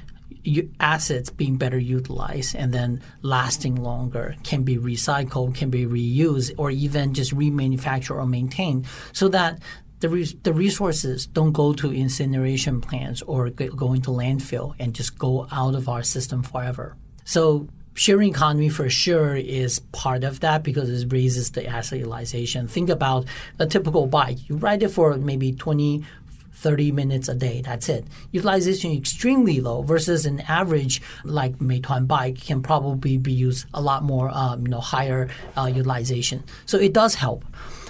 assets 0.81 1.31
being 1.31 1.57
better 1.57 1.79
utilized 1.79 2.55
and 2.55 2.73
then 2.73 3.03
lasting 3.23 3.77
longer, 3.77 4.37
can 4.45 4.63
be 4.63 4.79
recycled, 4.79 5.55
can 5.55 5.69
be 5.69 5.85
reused, 5.85 6.53
or 6.57 6.71
even 6.71 7.13
just 7.13 7.35
remanufactured 7.35 8.17
or 8.17 8.27
maintained, 8.27 8.87
so 9.13 9.29
that 9.29 9.61
the, 10.01 10.09
re- 10.09 10.39
the 10.45 10.53
resources 10.53 11.27
don't 11.27 11.53
go 11.53 11.73
to 11.73 11.93
incineration 11.93 12.81
plants 12.81 13.21
or 13.23 13.51
go 13.51 13.93
into 13.93 14.11
landfill 14.11 14.75
and 14.79 14.95
just 14.95 15.19
go 15.19 15.47
out 15.51 15.75
of 15.75 15.89
our 15.89 16.03
system 16.03 16.43
forever. 16.43 16.97
So 17.25 17.69
sharing 17.99 18.31
economy 18.31 18.69
for 18.69 18.89
sure 18.89 19.35
is 19.35 19.81
part 19.91 20.23
of 20.23 20.39
that 20.41 20.63
because 20.63 20.89
it 20.89 21.13
raises 21.13 21.51
the 21.51 21.67
asset 21.67 21.99
utilization. 21.99 22.69
Think 22.69 22.91
about 22.91 23.27
a 23.59 23.67
typical 23.67 24.07
bike. 24.07 24.49
You 24.49 24.57
ride 24.57 24.85
it 24.85 24.91
for 24.91 25.17
maybe 25.17 25.53
20, 25.53 26.05
30 26.53 26.93
minutes 26.93 27.29
a 27.29 27.35
day. 27.35 27.61
That's 27.61 27.89
it. 27.89 28.07
Utilization 28.31 28.93
extremely 28.93 29.61
low 29.61 29.83
versus 29.83 30.27
an 30.27 30.41
average 30.43 31.03
like 31.25 31.59
Meituan 31.59 32.07
bike 32.07 32.41
can 32.41 32.63
probably 32.63 33.19
be 33.19 33.33
used 33.33 33.67
a 33.75 33.81
lot 33.81 34.05
more, 34.05 34.31
um, 34.33 34.63
you 34.63 34.69
know, 34.69 34.81
higher 34.81 35.29
uh, 35.57 35.67
utilization. 35.67 36.45
So 36.67 36.79
it 36.79 36.93
does 36.93 37.17
help. 37.17 37.45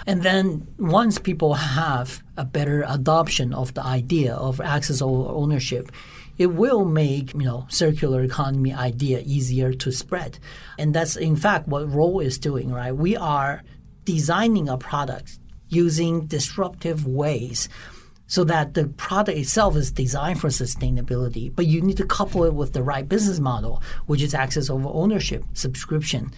And 0.06 0.22
then 0.22 0.66
once 0.78 1.18
people 1.18 1.52
have 1.52 2.22
a 2.38 2.44
better 2.46 2.82
adoption 2.88 3.52
of 3.52 3.74
the 3.74 3.84
idea 3.84 4.34
of 4.34 4.58
access 4.58 5.02
or 5.02 5.28
ownership, 5.28 5.92
it 6.38 6.46
will 6.46 6.84
make 6.84 7.34
you 7.34 7.44
know 7.44 7.66
circular 7.68 8.22
economy 8.22 8.72
idea 8.72 9.20
easier 9.24 9.72
to 9.74 9.92
spread. 9.92 10.38
And 10.78 10.94
that's 10.94 11.16
in 11.16 11.36
fact 11.36 11.68
what 11.68 11.92
Roll 11.92 12.20
is 12.20 12.38
doing, 12.38 12.72
right? 12.72 12.92
We 12.92 13.16
are 13.16 13.62
designing 14.04 14.68
a 14.68 14.78
product 14.78 15.38
using 15.68 16.26
disruptive 16.26 17.06
ways 17.06 17.68
so 18.26 18.44
that 18.44 18.74
the 18.74 18.86
product 18.86 19.38
itself 19.38 19.74
is 19.74 19.90
designed 19.90 20.40
for 20.40 20.48
sustainability, 20.48 21.54
but 21.54 21.66
you 21.66 21.80
need 21.80 21.96
to 21.96 22.06
couple 22.06 22.44
it 22.44 22.54
with 22.54 22.74
the 22.74 22.82
right 22.82 23.08
business 23.08 23.40
model, 23.40 23.82
which 24.06 24.22
is 24.22 24.34
access 24.34 24.68
over 24.70 24.88
ownership, 24.88 25.44
subscription, 25.54 26.30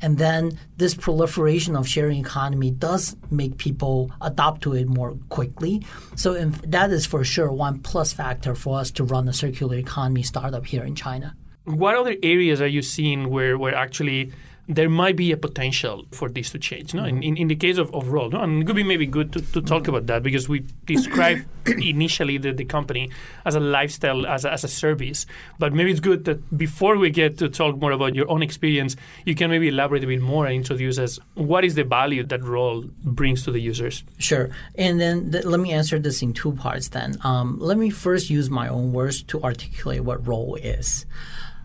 and 0.00 0.18
then 0.18 0.58
this 0.76 0.94
proliferation 0.94 1.76
of 1.76 1.88
sharing 1.88 2.18
economy 2.18 2.70
does 2.70 3.16
make 3.30 3.58
people 3.58 4.10
adopt 4.20 4.62
to 4.62 4.74
it 4.74 4.86
more 4.86 5.16
quickly. 5.28 5.84
So 6.14 6.34
that 6.34 6.90
is 6.90 7.06
for 7.06 7.24
sure 7.24 7.52
one 7.52 7.80
plus 7.80 8.12
factor 8.12 8.54
for 8.54 8.78
us 8.78 8.90
to 8.92 9.04
run 9.04 9.28
a 9.28 9.32
circular 9.32 9.76
economy 9.76 10.22
startup 10.22 10.66
here 10.66 10.84
in 10.84 10.94
China. 10.94 11.34
What 11.64 11.96
other 11.96 12.16
areas 12.22 12.60
are 12.60 12.66
you 12.66 12.80
seeing 12.80 13.28
where, 13.28 13.58
where 13.58 13.74
actually 13.74 14.32
there 14.68 14.90
might 14.90 15.16
be 15.16 15.32
a 15.32 15.36
potential 15.36 16.04
for 16.12 16.28
this 16.28 16.50
to 16.50 16.58
change. 16.58 16.92
No? 16.92 17.04
In, 17.04 17.22
in, 17.22 17.36
in 17.38 17.48
the 17.48 17.56
case 17.56 17.78
of, 17.78 17.92
of 17.94 18.08
Roll, 18.08 18.28
no? 18.28 18.42
and 18.42 18.62
it 18.62 18.66
could 18.66 18.76
be 18.76 18.82
maybe 18.82 19.06
good 19.06 19.32
to, 19.32 19.40
to 19.52 19.62
talk 19.62 19.88
about 19.88 20.06
that 20.06 20.22
because 20.22 20.46
we 20.46 20.64
described 20.84 21.46
initially 21.66 22.36
the, 22.36 22.52
the 22.52 22.66
company 22.66 23.10
as 23.46 23.54
a 23.54 23.60
lifestyle, 23.60 24.26
as 24.26 24.44
a, 24.44 24.52
as 24.52 24.64
a 24.64 24.68
service. 24.68 25.24
But 25.58 25.72
maybe 25.72 25.90
it's 25.90 26.00
good 26.00 26.26
that 26.26 26.56
before 26.56 26.98
we 26.98 27.08
get 27.08 27.38
to 27.38 27.48
talk 27.48 27.78
more 27.78 27.92
about 27.92 28.14
your 28.14 28.30
own 28.30 28.42
experience, 28.42 28.94
you 29.24 29.34
can 29.34 29.50
maybe 29.50 29.68
elaborate 29.68 30.04
a 30.04 30.06
bit 30.06 30.20
more 30.20 30.44
and 30.44 30.54
introduce 30.54 30.98
us 30.98 31.18
what 31.34 31.64
is 31.64 31.74
the 31.74 31.84
value 31.84 32.22
that 32.24 32.44
Roll 32.44 32.84
brings 33.02 33.44
to 33.44 33.52
the 33.52 33.60
users. 33.60 34.04
Sure. 34.18 34.50
And 34.74 35.00
then 35.00 35.32
th- 35.32 35.44
let 35.46 35.60
me 35.60 35.72
answer 35.72 35.98
this 35.98 36.20
in 36.20 36.34
two 36.34 36.52
parts 36.52 36.88
then. 36.88 37.16
Um, 37.22 37.58
let 37.58 37.78
me 37.78 37.88
first 37.88 38.28
use 38.28 38.50
my 38.50 38.68
own 38.68 38.92
words 38.92 39.22
to 39.24 39.42
articulate 39.42 40.04
what 40.04 40.26
Roll 40.26 40.56
is. 40.56 41.06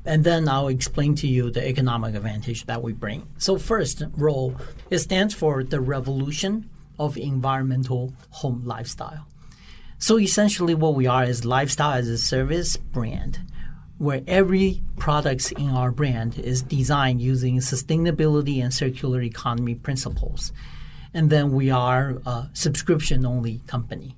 And 0.06 0.24
then 0.24 0.50
I'll 0.50 0.68
explain 0.68 1.16
to 1.16 1.28
you 1.28 1.50
the 1.50 1.66
economic 1.66 2.16
advantage 2.16 2.66
that 2.66 2.82
we 2.82 2.92
bring. 2.92 3.28
So, 3.38 3.58
first, 3.58 4.04
ROLL, 4.18 4.56
it 4.90 5.00
stands 5.00 5.34
for 5.34 5.64
the 5.64 5.80
revolution 5.80 6.70
of 7.00 7.18
environmental 7.18 8.14
home 8.30 8.64
lifestyle. 8.66 9.28
So, 9.98 10.20
essentially, 10.20 10.76
what 10.76 10.96
we 10.96 11.08
are 11.08 11.24
is 11.24 11.46
lifestyle 11.46 11.94
as 11.94 12.10
a 12.10 12.18
service 12.18 12.76
brand, 12.76 13.40
where 13.98 14.22
every 14.28 14.82
product 14.98 15.54
in 15.54 15.70
our 15.70 15.92
brand 15.92 16.38
is 16.38 16.62
designed 16.62 17.22
using 17.22 17.60
sustainability 17.60 18.62
and 18.62 18.74
circular 18.74 19.22
economy 19.22 19.76
principles. 19.76 20.52
And 21.14 21.30
then 21.30 21.54
we 21.54 21.70
are 21.70 22.18
a 22.26 22.50
subscription 22.54 23.26
only 23.26 23.62
company. 23.68 24.18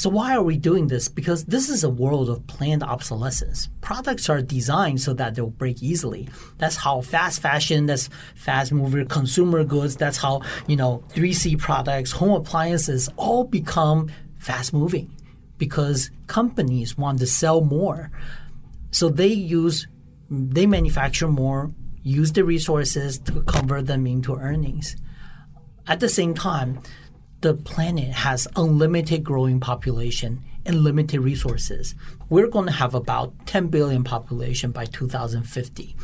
So 0.00 0.08
why 0.08 0.34
are 0.34 0.42
we 0.42 0.56
doing 0.56 0.86
this? 0.86 1.08
Because 1.08 1.44
this 1.44 1.68
is 1.68 1.84
a 1.84 1.90
world 1.90 2.30
of 2.30 2.46
planned 2.46 2.82
obsolescence. 2.82 3.68
Products 3.82 4.30
are 4.30 4.40
designed 4.40 5.02
so 5.02 5.12
that 5.12 5.34
they'll 5.34 5.50
break 5.50 5.82
easily. 5.82 6.30
That's 6.56 6.74
how 6.74 7.02
fast 7.02 7.42
fashion, 7.42 7.84
that's 7.84 8.08
fast 8.34 8.72
moving 8.72 9.06
consumer 9.08 9.62
goods, 9.62 9.96
that's 9.96 10.16
how, 10.16 10.40
you 10.66 10.74
know, 10.74 11.04
3C 11.10 11.58
products, 11.58 12.12
home 12.12 12.30
appliances 12.30 13.10
all 13.18 13.44
become 13.44 14.10
fast 14.38 14.72
moving 14.72 15.14
because 15.58 16.10
companies 16.28 16.96
want 16.96 17.18
to 17.18 17.26
sell 17.26 17.60
more. 17.60 18.10
So 18.92 19.10
they 19.10 19.26
use 19.26 19.86
they 20.30 20.64
manufacture 20.64 21.28
more, 21.28 21.74
use 22.02 22.32
the 22.32 22.44
resources 22.44 23.18
to 23.18 23.42
convert 23.42 23.86
them 23.86 24.06
into 24.06 24.34
earnings. 24.34 24.96
At 25.86 26.00
the 26.00 26.08
same 26.08 26.32
time, 26.32 26.80
the 27.40 27.54
planet 27.54 28.10
has 28.10 28.46
unlimited 28.56 29.24
growing 29.24 29.60
population 29.60 30.42
and 30.66 30.82
limited 30.82 31.20
resources. 31.20 31.94
We're 32.28 32.48
going 32.48 32.66
to 32.66 32.72
have 32.72 32.94
about 32.94 33.46
10 33.46 33.68
billion 33.68 34.04
population 34.04 34.72
by 34.72 34.84
2050. 34.84 35.96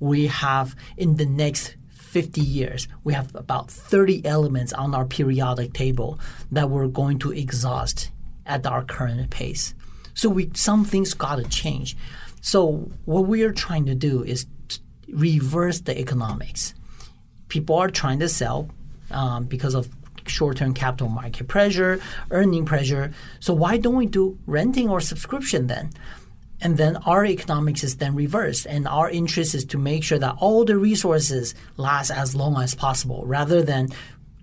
We 0.00 0.26
have 0.26 0.76
in 0.96 1.16
the 1.16 1.26
next 1.26 1.76
50 1.90 2.42
years, 2.42 2.88
we 3.04 3.14
have 3.14 3.34
about 3.34 3.70
30 3.70 4.26
elements 4.26 4.72
on 4.74 4.94
our 4.94 5.06
periodic 5.06 5.72
table 5.72 6.20
that 6.50 6.68
we're 6.68 6.88
going 6.88 7.18
to 7.20 7.32
exhaust 7.32 8.10
at 8.44 8.66
our 8.66 8.84
current 8.84 9.30
pace. 9.30 9.74
So 10.14 10.28
we 10.28 10.50
some 10.54 10.84
things 10.84 11.14
got 11.14 11.36
to 11.36 11.44
change. 11.44 11.96
So 12.42 12.90
what 13.06 13.26
we 13.26 13.44
are 13.44 13.52
trying 13.52 13.86
to 13.86 13.94
do 13.94 14.22
is 14.22 14.46
reverse 15.08 15.80
the 15.80 15.98
economics. 15.98 16.74
People 17.48 17.76
are 17.76 17.88
trying 17.88 18.18
to 18.18 18.28
sell 18.28 18.68
um, 19.10 19.44
because 19.44 19.74
of 19.74 19.88
short-term 20.26 20.74
capital 20.74 21.08
market 21.08 21.48
pressure, 21.48 22.00
earning 22.30 22.64
pressure. 22.64 23.12
So 23.40 23.54
why 23.54 23.76
don't 23.78 23.96
we 23.96 24.06
do 24.06 24.38
renting 24.46 24.88
or 24.88 25.00
subscription 25.00 25.66
then? 25.66 25.90
And 26.60 26.76
then 26.76 26.96
our 26.96 27.24
economics 27.26 27.82
is 27.82 27.96
then 27.96 28.14
reversed, 28.14 28.66
and 28.66 28.86
our 28.86 29.10
interest 29.10 29.54
is 29.54 29.64
to 29.66 29.78
make 29.78 30.04
sure 30.04 30.18
that 30.18 30.36
all 30.38 30.64
the 30.64 30.76
resources 30.76 31.56
last 31.76 32.12
as 32.12 32.36
long 32.36 32.56
as 32.56 32.72
possible, 32.74 33.26
rather 33.26 33.62
than 33.62 33.88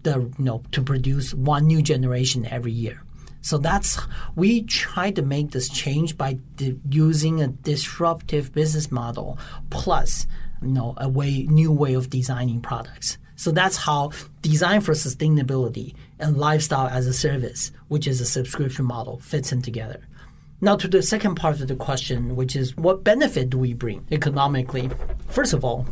the 0.03 0.19
you 0.37 0.45
know 0.45 0.61
to 0.71 0.81
produce 0.81 1.33
one 1.33 1.65
new 1.65 1.81
generation 1.81 2.45
every 2.45 2.73
year. 2.73 3.01
So 3.41 3.57
that's 3.57 3.99
we 4.35 4.63
try 4.63 5.11
to 5.11 5.21
make 5.21 5.51
this 5.51 5.69
change 5.69 6.17
by 6.17 6.39
di- 6.55 6.77
using 6.89 7.41
a 7.41 7.47
disruptive 7.47 8.53
business 8.53 8.91
model 8.91 9.37
plus 9.69 10.27
you 10.61 10.69
know 10.69 10.93
a 10.97 11.07
way 11.07 11.43
new 11.43 11.71
way 11.71 11.93
of 11.93 12.09
designing 12.09 12.61
products. 12.61 13.17
So 13.39 13.51
that's 13.51 13.77
how 13.77 14.11
design 14.41 14.81
for 14.81 14.91
sustainability 14.91 15.95
and 16.19 16.35
lifestyle 16.35 16.87
as 16.87 17.07
a 17.07 17.13
service, 17.13 17.71
which 17.87 18.05
is 18.05 18.19
a 18.19 18.25
subscription 18.25 18.83
model, 18.83 19.19
fits 19.19 19.53
in 19.53 19.61
together. 19.61 20.01
Now 20.59 20.75
to 20.75 20.89
the 20.89 21.01
second 21.01 21.35
part 21.35 21.61
of 21.61 21.69
the 21.69 21.77
question, 21.77 22.35
which 22.35 22.57
is 22.57 22.75
what 22.75 23.05
benefit 23.05 23.49
do 23.49 23.57
we 23.57 23.73
bring 23.73 24.05
economically? 24.11 24.89
First 25.29 25.53
of 25.53 25.63
all, 25.63 25.85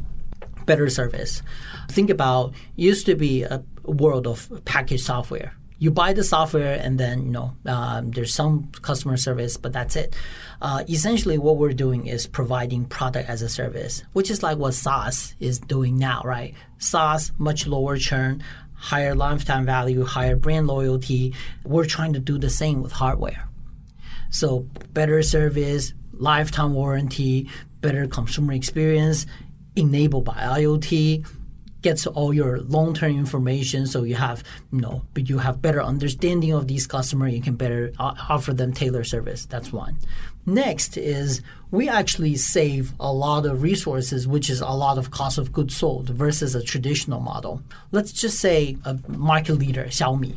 better 0.66 0.90
service. 0.90 1.42
Think 1.88 2.10
about 2.10 2.54
used 2.76 3.06
to 3.06 3.16
be 3.16 3.44
a 3.44 3.64
world 3.86 4.28
of 4.28 4.52
packaged 4.66 5.06
software 5.06 5.54
you 5.80 5.92
buy 5.92 6.14
the 6.14 6.24
software 6.24 6.80
and 6.82 7.00
then 7.00 7.26
you 7.26 7.32
know 7.32 7.56
um, 7.66 8.12
there's 8.12 8.34
some 8.34 8.72
customer 8.82 9.18
service 9.18 9.58
but 9.58 9.74
that's 9.74 9.96
it. 9.96 10.16
Uh, 10.62 10.84
essentially 10.90 11.38
what 11.38 11.58
we're 11.58 11.74
doing 11.74 12.08
is 12.08 12.26
providing 12.28 12.86
product 12.86 13.30
as 13.30 13.42
a 13.42 13.50
service 13.50 14.04
which 14.14 14.32
is 14.32 14.42
like 14.42 14.58
what 14.58 14.74
saas 14.74 15.36
is 15.40 15.60
doing 15.60 15.98
now 15.98 16.22
right? 16.26 16.54
Saas 16.78 17.32
much 17.38 17.68
lower 17.68 17.98
churn 17.98 18.44
higher 18.74 19.16
lifetime 19.16 19.66
value 19.66 20.04
higher 20.04 20.36
brand 20.36 20.68
loyalty. 20.68 21.34
We're 21.64 21.86
trying 21.86 22.14
to 22.14 22.20
do 22.20 22.38
the 22.38 22.50
same 22.50 22.82
with 22.82 22.92
hardware. 22.92 23.48
So 24.30 24.62
better 24.94 25.22
service 25.24 25.94
lifetime 26.14 26.74
warranty 26.74 27.50
better 27.82 28.08
consumer 28.08 28.54
experience 28.54 29.26
enabled 29.76 30.26
by 30.26 30.34
iot 30.34 31.26
gets 31.88 32.06
all 32.06 32.34
your 32.34 32.60
long-term 32.76 33.12
information 33.12 33.88
so 33.88 34.04
you 34.04 34.16
have 34.16 34.44
you 34.74 34.82
know 34.82 34.98
but 35.14 35.30
you 35.30 35.38
have 35.38 35.62
better 35.62 35.82
understanding 35.82 36.52
of 36.52 36.68
these 36.68 36.86
customers 36.86 37.34
you 37.34 37.42
can 37.42 37.56
better 37.56 37.94
uh, 37.98 38.14
offer 38.30 38.52
them 38.54 38.74
tailored 38.74 39.08
service. 39.08 39.46
That's 39.46 39.72
one. 39.72 39.98
Next 40.46 40.98
is 40.98 41.42
we 41.72 41.88
actually 41.88 42.36
save 42.36 42.92
a 43.00 43.12
lot 43.14 43.46
of 43.46 43.62
resources 43.62 44.28
which 44.28 44.50
is 44.50 44.60
a 44.60 44.78
lot 44.86 44.98
of 44.98 45.12
cost 45.12 45.38
of 45.38 45.54
goods 45.54 45.78
sold 45.78 46.10
versus 46.10 46.56
a 46.56 46.62
traditional 46.62 47.22
model. 47.22 47.62
Let's 47.92 48.12
just 48.12 48.38
say 48.40 48.78
a 48.84 49.00
market 49.08 49.56
leader 49.64 49.86
xiaomi. 49.86 50.36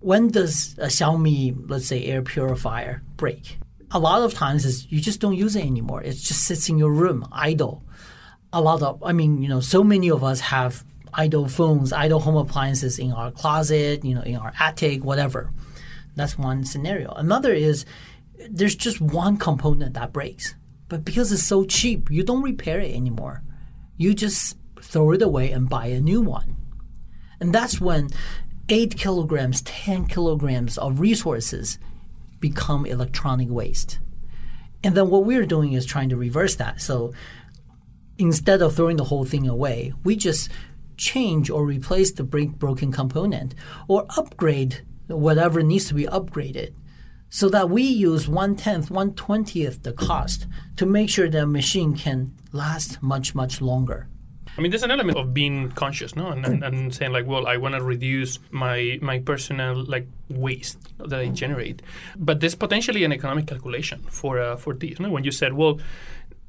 When 0.00 0.28
does 0.28 0.78
a 0.78 0.86
xiaomi 0.86 1.68
let's 1.68 1.86
say 1.86 2.06
air 2.06 2.22
purifier 2.22 3.02
break? 3.18 3.58
A 3.90 3.98
lot 3.98 4.22
of 4.22 4.32
times 4.32 4.64
is 4.64 4.90
you 4.90 5.00
just 5.02 5.20
don't 5.20 5.36
use 5.36 5.56
it 5.56 5.66
anymore. 5.66 6.02
It 6.02 6.14
just 6.30 6.44
sits 6.48 6.70
in 6.70 6.78
your 6.78 6.92
room 7.02 7.28
idle 7.30 7.83
a 8.54 8.60
lot 8.60 8.82
of, 8.82 9.02
I 9.02 9.12
mean, 9.12 9.42
you 9.42 9.48
know, 9.48 9.60
so 9.60 9.82
many 9.82 10.10
of 10.10 10.22
us 10.22 10.38
have 10.40 10.84
idle 11.12 11.48
phones, 11.48 11.92
idle 11.92 12.20
home 12.20 12.36
appliances 12.36 13.00
in 13.00 13.12
our 13.12 13.32
closet, 13.32 14.04
you 14.04 14.14
know, 14.14 14.22
in 14.22 14.36
our 14.36 14.52
attic, 14.60 15.04
whatever. 15.04 15.50
That's 16.14 16.38
one 16.38 16.64
scenario. 16.64 17.10
Another 17.12 17.52
is 17.52 17.84
there's 18.48 18.76
just 18.76 19.00
one 19.00 19.38
component 19.38 19.94
that 19.94 20.12
breaks. 20.12 20.54
But 20.88 21.04
because 21.04 21.32
it's 21.32 21.42
so 21.42 21.64
cheap, 21.64 22.10
you 22.10 22.22
don't 22.22 22.42
repair 22.42 22.78
it 22.78 22.94
anymore. 22.94 23.42
You 23.96 24.14
just 24.14 24.56
throw 24.80 25.10
it 25.10 25.22
away 25.22 25.50
and 25.50 25.68
buy 25.68 25.86
a 25.86 26.00
new 26.00 26.20
one. 26.20 26.56
And 27.40 27.52
that's 27.52 27.80
when 27.80 28.10
8 28.68 28.96
kilograms, 28.96 29.62
10 29.62 30.06
kilograms 30.06 30.78
of 30.78 31.00
resources 31.00 31.78
become 32.38 32.86
electronic 32.86 33.48
waste. 33.50 33.98
And 34.84 34.94
then 34.94 35.10
what 35.10 35.24
we're 35.24 35.46
doing 35.46 35.72
is 35.72 35.86
trying 35.86 36.10
to 36.10 36.16
reverse 36.16 36.54
that. 36.56 36.80
So 36.80 37.12
instead 38.18 38.62
of 38.62 38.74
throwing 38.74 38.96
the 38.96 39.04
whole 39.04 39.24
thing 39.24 39.48
away, 39.48 39.92
we 40.04 40.16
just 40.16 40.48
change 40.96 41.50
or 41.50 41.64
replace 41.64 42.12
the 42.12 42.22
break 42.22 42.52
broken 42.52 42.92
component 42.92 43.54
or 43.88 44.06
upgrade 44.16 44.82
whatever 45.08 45.62
needs 45.62 45.86
to 45.86 45.94
be 45.94 46.04
upgraded 46.06 46.72
so 47.30 47.48
that 47.48 47.68
we 47.68 47.82
use 47.82 48.28
one 48.28 48.54
tenth, 48.54 48.90
one 48.90 49.12
twentieth 49.14 49.82
the 49.82 49.92
cost 49.92 50.46
to 50.76 50.86
make 50.86 51.10
sure 51.10 51.28
the 51.28 51.46
machine 51.46 51.96
can 51.96 52.32
last 52.52 53.02
much, 53.02 53.34
much 53.34 53.60
longer. 53.60 54.08
I 54.56 54.60
mean, 54.60 54.70
there's 54.70 54.84
an 54.84 54.92
element 54.92 55.18
of 55.18 55.34
being 55.34 55.72
conscious, 55.72 56.14
no, 56.14 56.28
and, 56.28 56.46
and, 56.46 56.62
and 56.62 56.94
saying 56.94 57.10
like, 57.10 57.26
well, 57.26 57.48
I 57.48 57.56
want 57.56 57.74
to 57.74 57.82
reduce 57.82 58.38
my 58.52 59.00
my 59.02 59.18
personal 59.18 59.84
like 59.84 60.06
waste 60.30 60.78
that 60.98 61.18
I 61.18 61.26
generate, 61.26 61.82
but 62.16 62.38
there's 62.38 62.54
potentially 62.54 63.02
an 63.02 63.12
economic 63.12 63.48
calculation 63.48 64.06
for 64.10 64.38
uh, 64.40 64.54
for 64.54 64.72
this. 64.72 65.00
No? 65.00 65.10
When 65.10 65.24
you 65.24 65.32
said, 65.32 65.54
well, 65.54 65.80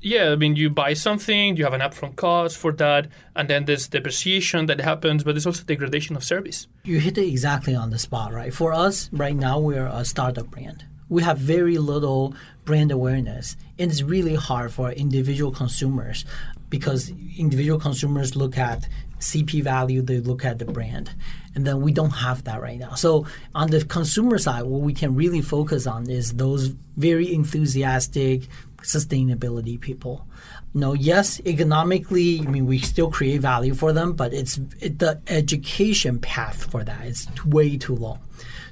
yeah, 0.06 0.32
I 0.32 0.36
mean, 0.36 0.56
you 0.56 0.70
buy 0.70 0.94
something, 0.94 1.58
you 1.58 1.64
have 1.64 1.74
an 1.74 1.82
upfront 1.82 2.16
cost 2.16 2.58
for 2.58 2.72
that, 2.74 3.08
and 3.36 3.50
then 3.50 3.66
there's 3.66 3.88
depreciation 3.88 4.68
that 4.68 4.80
happens, 4.80 5.24
but 5.24 5.34
there's 5.34 5.48
also 5.48 5.64
degradation 5.64 6.16
of 6.16 6.24
service. 6.24 6.68
You 6.84 7.00
hit 7.00 7.18
it 7.18 7.28
exactly 7.28 7.74
on 7.74 7.90
the 7.90 7.98
spot, 7.98 8.32
right? 8.32 8.54
For 8.54 8.72
us, 8.72 9.10
right 9.12 9.36
now, 9.36 9.60
we're 9.60 9.88
a 9.88 10.06
startup 10.06 10.52
brand. 10.52 10.86
We 11.10 11.24
have 11.24 11.40
very 11.40 11.80
little 11.80 12.36
brand 12.66 12.92
awareness, 12.92 13.58
and 13.80 13.90
it's 13.90 14.04
really 14.04 14.36
hard 14.36 14.72
for 14.72 14.92
individual 14.92 15.52
consumers 15.52 16.24
because 16.70 17.12
individual 17.36 17.80
consumers 17.80 18.36
look 18.36 18.60
at 18.60 18.88
CP 19.20 19.64
value, 19.64 20.04
they 20.04 20.20
look 20.20 20.46
at 20.46 20.60
the 20.60 20.66
brand. 20.66 21.10
And 21.56 21.66
then 21.66 21.82
we 21.82 21.92
don't 21.92 22.12
have 22.12 22.44
that 22.44 22.62
right 22.62 22.78
now. 22.78 22.94
So 22.94 23.26
on 23.56 23.72
the 23.72 23.84
consumer 23.84 24.38
side, 24.38 24.64
what 24.64 24.82
we 24.82 24.94
can 24.94 25.16
really 25.16 25.42
focus 25.42 25.88
on 25.88 26.10
is 26.10 26.34
those 26.34 26.68
very 26.98 27.34
enthusiastic 27.34 28.44
sustainability 28.86 29.80
people. 29.80 30.26
Know, 30.74 30.94
yes, 30.94 31.40
economically, 31.46 32.42
I 32.42 32.50
mean, 32.50 32.66
we 32.66 32.80
still 32.80 33.10
create 33.10 33.42
value 33.42 33.74
for 33.74 33.94
them, 33.94 34.14
but 34.14 34.34
it's 34.34 34.60
it, 34.80 35.00
the 35.00 35.22
education 35.28 36.20
path 36.20 36.70
for 36.70 36.84
that 36.84 37.06
is 37.06 37.28
way 37.46 37.78
too 37.78 37.96
long. 37.96 38.20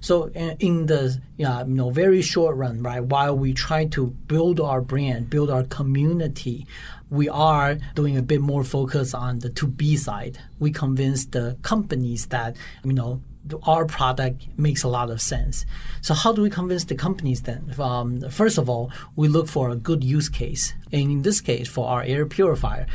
So 0.02 0.28
in 0.28 0.88
the 0.88 1.17
you 1.38 1.47
know 1.65 1.89
very 1.89 2.21
short 2.21 2.58
run, 2.58 2.84
right, 2.84 3.02
while 3.02 3.38
we 3.38 3.54
try 3.54 3.86
to 3.86 4.08
build 4.08 4.60
our 4.60 4.82
brand, 4.82 5.30
build 5.30 5.49
our 5.49 5.63
community, 5.63 6.67
we 7.10 7.30
are 7.30 7.78
doing 7.95 8.17
a 8.17 8.21
bit 8.21 8.41
more 8.41 8.65
focus 8.65 9.13
on 9.13 9.39
the 9.39 9.49
to 9.52 9.65
B 9.65 9.95
side. 9.95 10.39
We 10.60 10.71
convince 10.71 11.26
the 11.28 11.58
companies 11.62 12.26
that 12.28 12.58
you 12.84 12.91
know 12.91 13.21
our 13.63 13.86
product 13.86 14.47
makes 14.58 14.84
a 14.84 14.88
lot 14.88 15.10
of 15.10 15.21
sense. 15.21 15.65
So 16.01 16.13
how 16.13 16.32
do 16.34 16.41
we 16.41 16.49
convince 16.49 16.86
the 16.86 16.95
companies 16.95 17.41
then? 17.41 17.73
Um, 17.79 18.21
first 18.29 18.58
of 18.58 18.69
all, 18.69 18.91
we 19.15 19.27
look 19.27 19.47
for 19.47 19.69
a 19.69 19.75
good 19.75 20.03
use 20.03 20.29
case. 20.29 20.73
And 20.91 21.12
in 21.12 21.21
this 21.23 21.41
case, 21.41 21.67
for 21.67 21.88
our 21.88 22.03
air 22.03 22.25
purifier, 22.25 22.88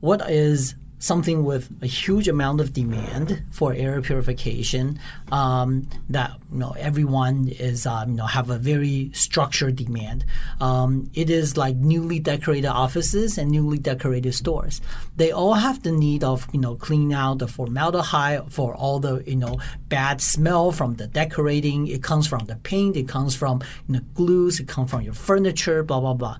what 0.00 0.28
is 0.30 0.74
something 1.02 1.42
with 1.44 1.68
a 1.82 1.86
huge 1.86 2.28
amount 2.28 2.60
of 2.60 2.72
demand 2.72 3.42
for 3.50 3.74
air 3.74 4.00
purification 4.00 5.00
um, 5.32 5.84
that 6.08 6.30
you 6.52 6.58
know 6.58 6.70
everyone 6.78 7.48
is 7.48 7.86
um, 7.86 8.10
you 8.10 8.16
know 8.16 8.26
have 8.26 8.50
a 8.50 8.58
very 8.58 9.10
structured 9.12 9.74
demand. 9.74 10.24
Um, 10.60 11.10
it 11.12 11.28
is 11.28 11.56
like 11.56 11.74
newly 11.74 12.20
decorated 12.20 12.68
offices 12.68 13.36
and 13.36 13.50
newly 13.50 13.78
decorated 13.78 14.32
stores. 14.32 14.80
They 15.16 15.32
all 15.32 15.54
have 15.54 15.82
the 15.82 15.90
need 15.90 16.22
of 16.22 16.46
you 16.52 16.60
know 16.60 16.76
cleaning 16.76 17.12
out 17.12 17.38
the 17.38 17.48
formaldehyde 17.48 18.52
for 18.52 18.72
all 18.76 19.00
the 19.00 19.24
you 19.26 19.36
know 19.36 19.58
bad 19.88 20.20
smell 20.20 20.70
from 20.70 20.94
the 20.94 21.08
decorating. 21.08 21.88
It 21.88 22.04
comes 22.04 22.28
from 22.28 22.46
the 22.46 22.56
paint. 22.56 22.96
It 22.96 23.08
comes 23.08 23.34
from 23.34 23.60
you 23.88 23.94
know 23.94 24.00
glues. 24.14 24.60
It 24.60 24.68
comes 24.68 24.90
from 24.90 25.02
your 25.02 25.14
furniture. 25.14 25.82
Blah 25.82 26.00
blah 26.00 26.14
blah. 26.14 26.38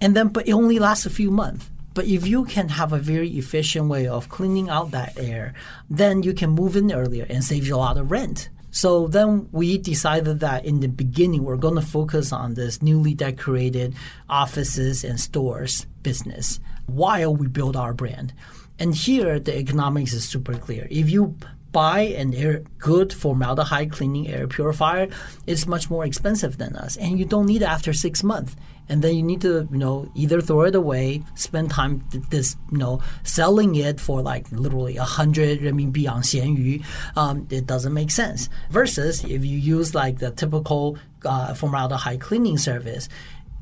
And 0.00 0.16
then, 0.16 0.28
but 0.28 0.48
it 0.48 0.52
only 0.52 0.78
lasts 0.78 1.04
a 1.04 1.10
few 1.10 1.30
months 1.30 1.68
but 1.94 2.06
if 2.06 2.26
you 2.26 2.44
can 2.44 2.68
have 2.68 2.92
a 2.92 2.98
very 2.98 3.28
efficient 3.30 3.88
way 3.88 4.06
of 4.06 4.28
cleaning 4.28 4.68
out 4.68 4.92
that 4.92 5.18
air, 5.18 5.54
then 5.88 6.22
you 6.22 6.32
can 6.32 6.50
move 6.50 6.76
in 6.76 6.92
earlier 6.92 7.26
and 7.28 7.42
save 7.42 7.66
you 7.66 7.76
a 7.76 7.78
lot 7.78 7.96
of 7.98 8.10
rent. 8.10 8.48
So 8.70 9.08
then 9.08 9.48
we 9.50 9.78
decided 9.78 10.40
that 10.40 10.64
in 10.64 10.78
the 10.78 10.88
beginning 10.88 11.42
we're 11.42 11.56
going 11.56 11.74
to 11.74 11.82
focus 11.82 12.32
on 12.32 12.54
this 12.54 12.80
newly 12.80 13.14
decorated 13.14 13.94
offices 14.28 15.02
and 15.02 15.18
stores 15.18 15.86
business 16.02 16.60
while 16.86 17.34
we 17.34 17.48
build 17.48 17.76
our 17.76 17.92
brand. 17.92 18.32
And 18.78 18.94
here 18.94 19.40
the 19.40 19.58
economics 19.58 20.12
is 20.12 20.26
super 20.26 20.54
clear. 20.54 20.86
If 20.90 21.10
you 21.10 21.36
buy 21.72 22.00
an 22.00 22.34
air 22.34 22.62
good 22.78 23.12
formaldehyde 23.12 23.92
cleaning 23.92 24.28
air 24.28 24.46
purifier, 24.46 25.08
it's 25.46 25.66
much 25.66 25.90
more 25.90 26.04
expensive 26.04 26.58
than 26.58 26.76
us, 26.76 26.96
and 26.96 27.18
you 27.18 27.24
don't 27.24 27.46
need 27.46 27.62
it 27.62 27.68
after 27.68 27.92
six 27.92 28.22
months. 28.22 28.56
And 28.90 29.02
then 29.02 29.14
you 29.14 29.22
need 29.22 29.40
to, 29.42 29.68
you 29.70 29.78
know, 29.78 30.10
either 30.14 30.40
throw 30.40 30.62
it 30.62 30.74
away, 30.74 31.22
spend 31.36 31.70
time 31.70 32.04
this, 32.28 32.56
you 32.72 32.78
know, 32.78 33.00
selling 33.22 33.76
it 33.76 34.00
for 34.00 34.20
like 34.20 34.50
literally 34.50 34.96
a 34.96 35.04
hundred 35.04 35.60
renminbi 35.60 36.10
on 36.10 36.22
Xianyu. 36.22 36.84
Um, 37.16 37.46
it 37.50 37.66
doesn't 37.66 37.94
make 37.94 38.10
sense. 38.10 38.48
Versus 38.70 39.24
if 39.24 39.44
you 39.44 39.56
use 39.56 39.94
like 39.94 40.18
the 40.18 40.32
typical 40.32 40.98
uh, 41.24 41.54
formaldehyde 41.54 42.20
cleaning 42.20 42.58
service, 42.58 43.08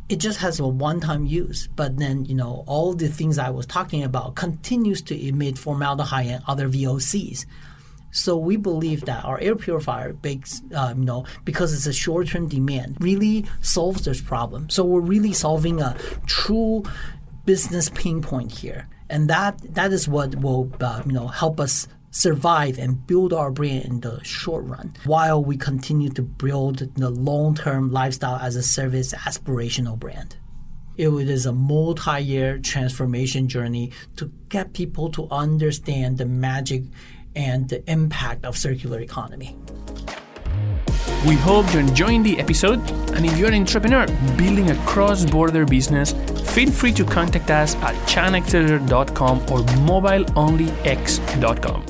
it 0.09 0.17
just 0.17 0.39
has 0.39 0.59
a 0.59 0.67
one-time 0.67 1.27
use. 1.27 1.69
But 1.77 1.99
then, 1.99 2.25
you 2.25 2.35
know, 2.35 2.65
all 2.67 2.95
the 2.95 3.09
things 3.09 3.39
I 3.39 3.51
was 3.51 3.67
talking 3.67 4.03
about 4.03 4.35
continues 4.35 5.03
to 5.03 5.29
emit 5.29 5.59
formaldehyde 5.59 6.27
and 6.27 6.45
other 6.49 6.69
VOCs. 6.69 7.45
So 8.11 8.37
we 8.37 8.57
believe 8.57 9.05
that 9.05 9.25
our 9.25 9.39
air 9.41 9.55
purifier, 9.55 10.13
bakes, 10.13 10.63
uh, 10.75 10.95
you 10.97 11.05
know, 11.05 11.27
because 11.45 11.73
it's 11.73 11.87
a 11.87 11.93
short-term 11.93 12.49
demand, 12.49 12.97
really 13.01 13.45
solves 13.61 14.05
this 14.05 14.21
problem. 14.21 14.71
So 14.71 14.85
we're 14.85 15.01
really 15.01 15.33
solving 15.33 15.81
a 15.81 15.97
true 16.27 16.85
business 17.45 17.91
pain 17.91 18.23
point 18.23 18.53
here, 18.53 18.89
and 19.09 19.29
that 19.31 19.59
that 19.75 19.93
is 19.93 20.09
what 20.09 20.37
will 20.37 20.71
uh, 20.81 21.03
you 21.07 21.13
know 21.13 21.29
help 21.29 21.61
us 21.61 21.89
survive 22.11 22.79
and 22.79 23.07
build 23.07 23.33
our 23.33 23.51
brand 23.51 23.85
in 23.85 24.01
the 24.01 24.23
short 24.25 24.65
run 24.65 24.95
while 25.05 25.45
we 25.45 25.57
continue 25.57 26.09
to 26.09 26.23
build 26.23 26.79
the 26.97 27.11
long-term 27.11 27.93
lifestyle 27.93 28.37
as 28.37 28.57
a 28.57 28.63
service 28.63 29.13
aspirational 29.13 29.99
brand 29.99 30.37
it 30.99 31.31
is 31.31 31.47
a 31.47 31.53
multi-year 31.53 32.59
transformation 32.59 33.47
journey 33.47 33.93
to 34.17 34.31
get 34.49 34.73
people 34.73 35.11
to 35.11 35.29
understand 35.31 36.19
the 36.19 36.27
magic 36.27 36.83
and 37.35 37.69
the 37.69 37.83
impact 37.91 38.45
of 38.45 38.57
circular 38.57 39.01
economy. 39.01 39.57
We 41.27 41.35
hope 41.35 41.73
you're 41.73 41.83
enjoying 41.83 42.23
the 42.23 42.39
episode, 42.39 42.79
and 43.13 43.27
if 43.27 43.37
you're 43.37 43.49
an 43.49 43.55
entrepreneur 43.55 44.07
building 44.37 44.71
a 44.71 44.77
cross-border 44.87 45.67
business, 45.67 46.13
feel 46.53 46.71
free 46.71 46.93
to 46.93 47.05
contact 47.05 47.51
us 47.51 47.75
at 47.77 47.95
chinaaccelerator.com 48.07 49.39
or 49.41 49.61
mobileonlyx.com. 49.89 51.85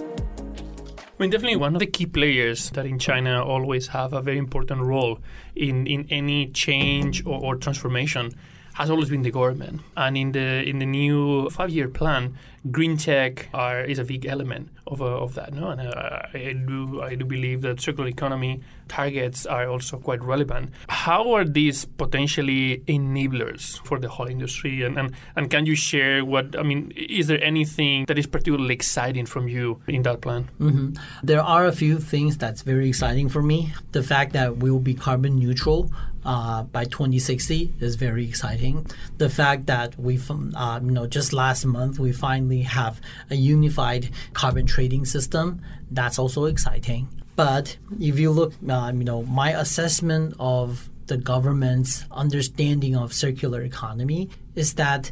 I 1.18 1.22
mean, 1.22 1.30
definitely 1.30 1.56
one 1.56 1.74
of 1.74 1.80
the 1.80 1.86
key 1.86 2.06
players 2.06 2.70
that 2.70 2.86
in 2.86 2.98
China 2.98 3.44
always 3.44 3.88
have 3.88 4.12
a 4.12 4.22
very 4.22 4.38
important 4.38 4.80
role 4.82 5.18
in, 5.56 5.86
in 5.86 6.06
any 6.10 6.46
change 6.46 7.26
or, 7.26 7.40
or 7.40 7.56
transformation 7.56 8.32
has 8.78 8.90
always 8.90 9.10
been 9.10 9.22
the 9.22 9.30
government. 9.30 9.80
And 9.96 10.16
in 10.16 10.32
the 10.32 10.62
in 10.68 10.78
the 10.78 10.86
new 10.86 11.50
five 11.50 11.70
year 11.70 11.88
plan, 11.88 12.38
green 12.70 12.96
tech 12.96 13.48
are, 13.52 13.82
is 13.82 13.98
a 13.98 14.04
big 14.04 14.24
element 14.24 14.70
of, 14.86 15.02
uh, 15.02 15.04
of 15.04 15.34
that. 15.34 15.52
No, 15.52 15.70
and 15.70 15.80
uh, 15.80 16.22
I 16.32 16.52
do 16.52 17.02
I 17.02 17.16
do 17.16 17.24
believe 17.24 17.62
that 17.62 17.80
circular 17.80 18.08
economy 18.08 18.60
targets 18.86 19.46
are 19.46 19.68
also 19.68 19.98
quite 19.98 20.22
relevant. 20.22 20.70
How 20.88 21.32
are 21.32 21.44
these 21.44 21.84
potentially 21.84 22.82
enablers 22.86 23.84
for 23.84 23.98
the 23.98 24.08
whole 24.08 24.28
industry? 24.28 24.82
And, 24.82 24.96
and 24.96 25.12
and 25.34 25.50
can 25.50 25.66
you 25.66 25.74
share 25.74 26.24
what 26.24 26.56
I 26.56 26.62
mean? 26.62 26.92
Is 26.94 27.26
there 27.26 27.42
anything 27.42 28.06
that 28.06 28.18
is 28.18 28.26
particularly 28.26 28.74
exciting 28.74 29.26
from 29.26 29.48
you 29.48 29.82
in 29.88 30.02
that 30.02 30.20
plan? 30.20 30.48
Mm-hmm. 30.60 30.94
There 31.24 31.42
are 31.42 31.66
a 31.66 31.72
few 31.72 31.98
things 31.98 32.38
that's 32.38 32.62
very 32.62 32.88
exciting 32.88 33.28
for 33.28 33.42
me. 33.42 33.72
The 33.90 34.04
fact 34.04 34.32
that 34.34 34.58
we 34.58 34.70
will 34.70 34.86
be 34.92 34.94
carbon 34.94 35.36
neutral 35.36 35.90
uh, 36.28 36.62
by 36.62 36.84
2060 36.84 37.72
is 37.80 37.94
very 37.94 38.28
exciting. 38.28 38.86
The 39.16 39.30
fact 39.30 39.64
that 39.66 39.98
we, 39.98 40.20
uh, 40.54 40.78
you 40.84 40.90
know, 40.90 41.06
just 41.06 41.32
last 41.32 41.64
month 41.64 41.98
we 41.98 42.12
finally 42.12 42.62
have 42.62 43.00
a 43.30 43.34
unified 43.34 44.10
carbon 44.34 44.66
trading 44.66 45.06
system, 45.06 45.62
that's 45.90 46.18
also 46.18 46.44
exciting. 46.44 47.08
But 47.34 47.78
if 47.98 48.18
you 48.18 48.30
look, 48.30 48.52
uh, 48.68 48.92
you 48.94 49.04
know, 49.04 49.22
my 49.22 49.52
assessment 49.52 50.34
of 50.38 50.90
the 51.06 51.16
government's 51.16 52.04
understanding 52.10 52.94
of 52.94 53.14
circular 53.14 53.62
economy 53.62 54.28
is 54.54 54.74
that 54.74 55.10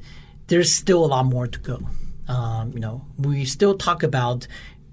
there's 0.48 0.70
still 0.74 1.02
a 1.02 1.09
lot 1.09 1.24
more 1.24 1.46
to 1.46 1.59
go. 1.61 1.81
Um, 2.29 2.72
you 2.74 2.81
know, 2.81 3.07
we 3.16 3.46
still 3.46 3.79
talk 3.79 4.02
about 4.02 4.46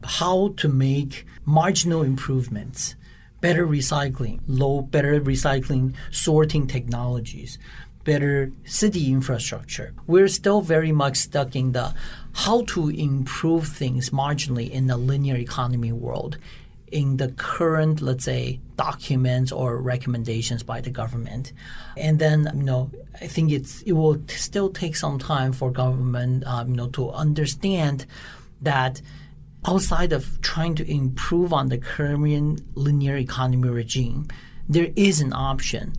how 0.05 0.53
to 0.55 0.69
make 0.69 1.25
marginal 1.43 2.01
improvements 2.01 2.95
better 3.43 3.67
recycling, 3.67 4.39
low, 4.47 4.81
better 4.81 5.19
recycling 5.19 5.93
sorting 6.11 6.65
technologies, 6.65 7.59
better 8.05 8.49
city 8.63 9.11
infrastructure. 9.11 9.93
We're 10.07 10.29
still 10.29 10.61
very 10.61 10.93
much 10.93 11.17
stuck 11.17 11.53
in 11.53 11.73
the 11.73 11.93
how 12.31 12.63
to 12.73 12.87
improve 12.87 13.67
things 13.67 14.11
marginally 14.11 14.71
in 14.71 14.87
the 14.87 14.95
linear 14.95 15.35
economy 15.35 15.91
world 15.91 16.37
in 16.89 17.17
the 17.17 17.33
current, 17.33 18.01
let's 18.01 18.23
say, 18.23 18.61
documents 18.77 19.51
or 19.51 19.77
recommendations 19.77 20.63
by 20.63 20.79
the 20.79 20.91
government. 20.91 21.51
And 21.97 22.19
then, 22.19 22.49
you 22.55 22.63
know, 22.63 22.91
I 23.19 23.27
think 23.27 23.51
it's 23.51 23.81
it 23.81 23.91
will 23.91 24.21
still 24.27 24.69
take 24.69 24.95
some 24.95 25.19
time 25.19 25.51
for 25.51 25.69
government, 25.69 26.47
um, 26.47 26.69
you 26.69 26.75
know, 26.77 26.87
to 26.91 27.09
understand 27.11 28.05
that 28.61 29.01
outside 29.65 30.13
of 30.13 30.41
trying 30.41 30.75
to 30.75 30.91
improve 30.91 31.53
on 31.53 31.69
the 31.69 31.77
current 31.77 32.61
linear 32.75 33.17
economy 33.17 33.69
regime, 33.69 34.27
there 34.67 34.91
is 34.95 35.21
an 35.21 35.33
option 35.33 35.93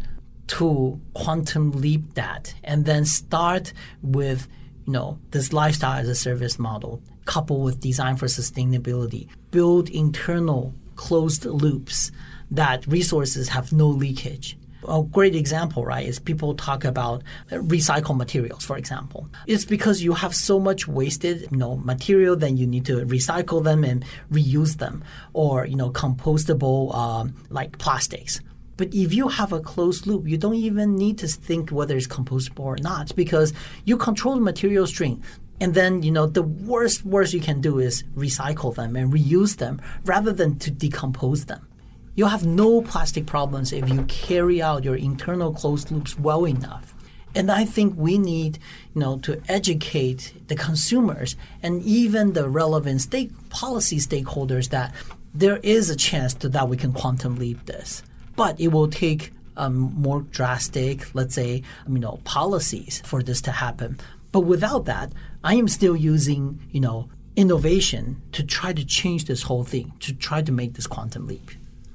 to 0.46 1.00
quantum 1.14 1.72
leap 1.72 2.14
that 2.14 2.54
and 2.64 2.84
then 2.84 3.04
start 3.04 3.72
with 4.02 4.46
you 4.86 4.92
know 4.92 5.18
this 5.30 5.52
lifestyle 5.52 6.00
as 6.00 6.08
a 6.08 6.14
service 6.14 6.58
model 6.58 7.02
coupled 7.24 7.64
with 7.64 7.80
design 7.80 8.16
for 8.16 8.26
sustainability. 8.26 9.28
Build 9.50 9.88
internal 9.88 10.74
closed 10.96 11.44
loops 11.46 12.12
that 12.50 12.86
resources 12.86 13.48
have 13.48 13.72
no 13.72 13.88
leakage 13.88 14.58
a 14.88 15.02
great 15.02 15.34
example, 15.34 15.84
right, 15.84 16.06
is 16.06 16.18
people 16.18 16.54
talk 16.54 16.84
about 16.84 17.22
recycled 17.50 18.16
materials, 18.16 18.64
for 18.64 18.76
example. 18.76 19.28
It's 19.46 19.64
because 19.64 20.02
you 20.02 20.14
have 20.14 20.34
so 20.34 20.58
much 20.58 20.86
wasted, 20.86 21.48
you 21.50 21.58
know, 21.58 21.76
material, 21.76 22.36
then 22.36 22.56
you 22.56 22.66
need 22.66 22.84
to 22.86 23.04
recycle 23.06 23.62
them 23.62 23.84
and 23.84 24.04
reuse 24.30 24.78
them, 24.78 25.04
or 25.32 25.66
you 25.66 25.76
know, 25.76 25.90
compostable 25.90 26.94
um, 26.94 27.34
like 27.50 27.78
plastics. 27.78 28.40
But 28.76 28.92
if 28.92 29.14
you 29.14 29.28
have 29.28 29.52
a 29.52 29.60
closed 29.60 30.06
loop, 30.06 30.26
you 30.26 30.36
don't 30.36 30.54
even 30.54 30.96
need 30.96 31.18
to 31.18 31.28
think 31.28 31.70
whether 31.70 31.96
it's 31.96 32.08
compostable 32.08 32.64
or 32.64 32.76
not 32.80 33.14
because 33.14 33.52
you 33.84 33.96
control 33.96 34.34
the 34.34 34.40
material 34.40 34.86
stream. 34.86 35.22
And 35.60 35.74
then, 35.74 36.02
you 36.02 36.10
know, 36.10 36.26
the 36.26 36.42
worst 36.42 37.04
worst 37.04 37.32
you 37.32 37.40
can 37.40 37.60
do 37.60 37.78
is 37.78 38.02
recycle 38.16 38.74
them 38.74 38.96
and 38.96 39.12
reuse 39.12 39.56
them 39.56 39.80
rather 40.04 40.32
than 40.32 40.58
to 40.58 40.70
decompose 40.70 41.44
them 41.44 41.68
you 42.16 42.26
have 42.26 42.46
no 42.46 42.80
plastic 42.82 43.26
problems 43.26 43.72
if 43.72 43.88
you 43.88 44.02
carry 44.04 44.62
out 44.62 44.84
your 44.84 44.96
internal 44.96 45.52
closed 45.52 45.90
loops 45.90 46.18
well 46.18 46.46
enough. 46.46 46.94
And 47.34 47.50
I 47.50 47.64
think 47.64 47.94
we 47.96 48.16
need, 48.16 48.58
you 48.94 49.00
know, 49.00 49.18
to 49.20 49.42
educate 49.48 50.32
the 50.46 50.54
consumers 50.54 51.34
and 51.62 51.82
even 51.82 52.32
the 52.32 52.48
relevant 52.48 53.00
state 53.00 53.32
policy 53.50 53.98
stakeholders 53.98 54.70
that 54.70 54.94
there 55.34 55.56
is 55.64 55.90
a 55.90 55.96
chance 55.96 56.34
to, 56.34 56.48
that 56.50 56.68
we 56.68 56.76
can 56.76 56.92
quantum 56.92 57.36
leap 57.36 57.66
this. 57.66 58.04
But 58.36 58.60
it 58.60 58.68
will 58.68 58.88
take 58.88 59.32
um, 59.56 59.92
more 59.96 60.22
drastic, 60.22 61.12
let's 61.14 61.34
say, 61.34 61.62
you 61.88 61.98
know, 61.98 62.20
policies 62.22 63.02
for 63.04 63.22
this 63.22 63.40
to 63.42 63.50
happen. 63.50 63.98
But 64.30 64.40
without 64.40 64.84
that, 64.84 65.12
I 65.42 65.56
am 65.56 65.66
still 65.66 65.96
using, 65.96 66.60
you 66.70 66.80
know, 66.80 67.08
innovation 67.34 68.22
to 68.32 68.44
try 68.44 68.72
to 68.72 68.84
change 68.84 69.24
this 69.24 69.42
whole 69.42 69.64
thing, 69.64 69.92
to 70.00 70.14
try 70.14 70.42
to 70.42 70.52
make 70.52 70.74
this 70.74 70.86
quantum 70.86 71.26
leap. 71.26 71.50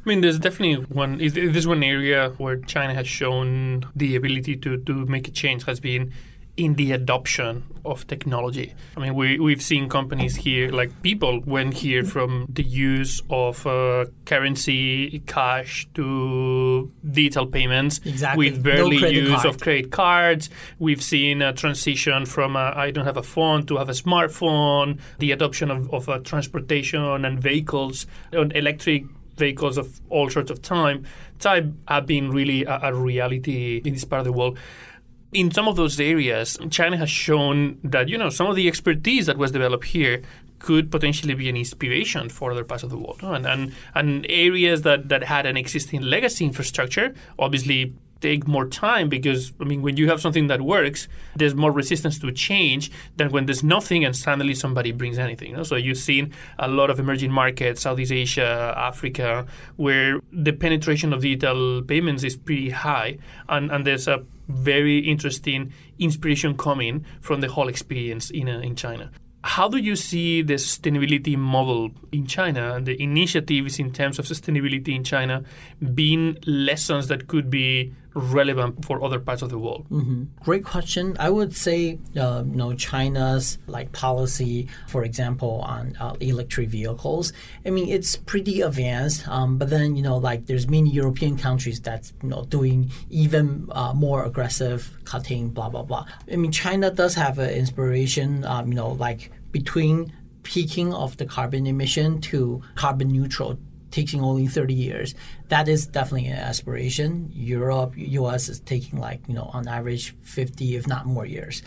I 0.10 0.12
mean, 0.12 0.22
there's 0.22 0.40
definitely 0.40 0.86
one. 0.86 1.20
There's 1.20 1.68
one 1.68 1.84
area 1.84 2.34
where 2.40 2.58
China 2.58 2.96
has 2.96 3.08
shown 3.08 3.86
the 3.96 4.16
ability 4.16 4.58
to 4.58 4.78
to 4.78 5.06
make 5.06 5.28
a 5.28 5.32
change 5.32 5.66
has 5.66 5.80
been 5.80 6.12
in 6.58 6.74
the 6.74 6.92
adoption 6.94 7.64
of 7.86 8.08
technology. 8.08 8.74
I 8.98 9.02
mean, 9.02 9.14
we, 9.14 9.40
we've 9.40 9.62
seen 9.62 9.88
companies 9.88 10.36
here, 10.36 10.70
like 10.70 11.04
people 11.04 11.42
went 11.46 11.76
here 11.76 12.04
from 12.04 12.48
the 12.50 12.64
use 12.64 13.22
of 13.30 13.66
uh, 13.68 14.06
currency, 14.26 15.20
cash 15.28 15.88
to 15.94 16.92
digital 17.10 17.46
payments 17.46 18.00
exactly. 18.04 18.50
with 18.50 18.64
barely 18.64 19.00
no 19.00 19.08
use 19.08 19.42
card. 19.44 19.46
of 19.46 19.62
credit 19.62 19.92
cards. 19.92 20.50
We've 20.80 21.04
seen 21.04 21.44
a 21.44 21.54
transition 21.54 22.26
from 22.26 22.56
uh, 22.56 22.72
I 22.76 22.90
don't 22.90 23.06
have 23.06 23.18
a 23.18 23.24
phone 23.24 23.68
to 23.68 23.78
have 23.78 23.90
a 23.90 23.94
smartphone, 23.94 25.00
the 25.20 25.32
adoption 25.32 25.70
of, 25.70 25.94
of 25.94 26.10
uh, 26.10 26.18
transportation 26.18 27.24
and 27.26 27.40
vehicles, 27.40 28.08
on 28.34 28.52
electric 28.54 29.06
vehicles 29.40 29.78
of 29.78 30.00
all 30.10 30.30
sorts 30.30 30.52
of 30.52 30.62
time 30.62 31.06
type 31.40 31.66
have 31.88 32.06
been 32.06 32.30
really 32.30 32.66
a, 32.66 32.80
a 32.84 32.94
reality 32.94 33.82
in 33.84 33.94
this 33.94 34.06
part 34.06 34.20
of 34.20 34.26
the 34.26 34.34
world. 34.34 34.58
In 35.32 35.52
some 35.52 35.68
of 35.68 35.76
those 35.76 36.00
areas, 36.00 36.58
China 36.70 36.98
has 36.98 37.10
shown 37.10 37.80
that 37.84 38.10
you 38.10 38.18
know 38.18 38.30
some 38.30 38.48
of 38.48 38.56
the 38.56 38.68
expertise 38.68 39.26
that 39.28 39.38
was 39.38 39.52
developed 39.52 39.86
here 39.86 40.22
could 40.60 40.92
potentially 40.92 41.34
be 41.34 41.48
an 41.50 41.56
inspiration 41.56 42.30
for 42.30 42.52
other 42.52 42.66
parts 42.66 42.84
of 42.84 42.90
the 42.90 42.98
world, 42.98 43.20
and 43.24 43.46
and, 43.46 43.74
and 43.96 44.26
areas 44.30 44.82
that, 44.82 45.10
that 45.10 45.24
had 45.24 45.46
an 45.46 45.56
existing 45.56 46.02
legacy 46.02 46.46
infrastructure, 46.46 47.14
obviously 47.38 47.94
take 48.22 48.48
more 48.48 48.68
time 48.68 49.10
because 49.10 49.54
I 49.60 49.64
mean 49.64 49.82
when 49.82 49.98
you 49.98 50.10
have 50.10 50.22
something 50.22 50.48
that 50.48 50.62
works, 50.62 51.08
there's 51.36 51.56
more 51.56 51.72
resistance 51.72 52.20
to 52.20 52.32
change 52.32 52.92
than 53.18 53.32
when 53.32 53.46
there's 53.46 53.64
nothing 53.64 54.06
and 54.06 54.16
suddenly 54.16 54.54
somebody 54.56 54.92
brings 54.92 55.18
anything. 55.18 55.52
You 55.52 55.58
know? 55.58 55.64
So 55.64 55.76
you've 55.76 55.98
seen 55.98 56.34
a 56.58 56.68
lot 56.68 56.90
of 56.90 57.00
emerging 57.00 57.32
markets, 57.32 57.82
Southeast 57.82 58.12
Asia, 58.12 58.74
Africa, 58.78 59.46
where 59.78 60.20
the 60.32 60.52
penetration 60.52 61.14
of 61.14 61.22
digital 61.22 61.82
payments 61.84 62.24
is 62.24 62.36
pretty 62.36 62.70
high, 62.70 63.18
and, 63.48 63.72
and 63.72 63.86
there's 63.86 64.08
a 64.08 64.24
very 64.48 65.00
interesting 65.00 65.72
inspiration 66.00 66.58
coming 66.58 67.06
from 67.22 67.42
the 67.42 67.48
whole 67.48 67.68
experience 67.68 68.30
in 68.32 68.50
uh, 68.50 68.60
in 68.60 68.76
China. 68.76 69.12
How 69.42 69.70
do 69.70 69.78
you 69.78 69.96
see 69.96 70.42
the 70.42 70.56
sustainability 70.56 71.38
model 71.38 71.92
in 72.12 72.28
China 72.28 72.74
and 72.74 72.86
the 72.86 73.02
initiatives 73.02 73.80
in 73.80 73.94
terms 73.94 74.20
of 74.20 74.26
sustainability 74.26 74.94
in 74.94 75.06
China 75.06 75.44
being 75.94 76.38
lessons 76.46 77.08
that 77.08 77.28
could 77.28 77.50
be 77.50 77.94
relevant 78.14 78.86
for 78.86 79.04
other 79.04 79.20
parts 79.20 79.42
of 79.42 79.50
the 79.50 79.58
world? 79.58 79.86
Mm-hmm. 79.90 80.24
Great 80.44 80.64
question. 80.64 81.16
I 81.20 81.30
would 81.30 81.56
say, 81.56 82.00
uh, 82.18 82.44
you 82.46 82.56
know, 82.56 82.74
China's 82.74 83.58
like 83.68 83.92
policy, 83.92 84.68
for 84.88 85.04
example, 85.04 85.62
on 85.62 85.96
uh, 86.00 86.16
electric 86.20 86.70
vehicles. 86.70 87.34
I 87.66 87.70
mean, 87.70 87.90
it's 87.90 88.16
pretty 88.16 88.62
advanced. 88.62 89.28
Um, 89.28 89.58
but 89.58 89.70
then, 89.70 89.96
you 89.96 90.02
know, 90.02 90.18
like 90.18 90.48
there's 90.48 90.68
many 90.68 90.90
European 90.90 91.38
countries 91.38 91.80
that's 91.80 92.14
you 92.24 92.30
know 92.30 92.46
doing 92.46 92.92
even 93.10 93.68
uh, 93.72 93.94
more 93.94 94.26
aggressive 94.26 94.98
cutting, 95.06 95.50
blah 95.50 95.70
blah 95.70 95.84
blah. 95.84 96.06
I 96.32 96.36
mean, 96.36 96.52
China 96.52 96.92
does 96.92 97.16
have 97.16 97.40
an 97.40 97.50
inspiration. 97.52 98.46
Um, 98.46 98.70
you 98.70 98.76
know, 98.76 98.92
like 98.92 99.32
between 99.52 100.14
peaking 100.44 100.94
of 100.94 101.18
the 101.18 101.26
carbon 101.26 101.68
emission 101.68 102.22
to 102.22 102.62
carbon 102.76 103.10
neutral 103.10 103.58
taking 103.92 104.22
only 104.22 104.48
30 104.48 104.74
years. 104.74 105.16
That 105.50 105.68
is 105.68 105.88
definitely 105.88 106.28
an 106.28 106.38
aspiration. 106.38 107.32
Europe, 107.34 107.94
US 107.96 108.50
is 108.50 108.60
taking 108.60 109.00
like, 109.00 109.22
you 109.28 109.34
know, 109.34 109.50
on 109.54 109.68
average 109.68 110.16
50, 110.22 110.76
if 110.76 110.88
not 110.88 111.06
more 111.06 111.26
years. 111.26 111.62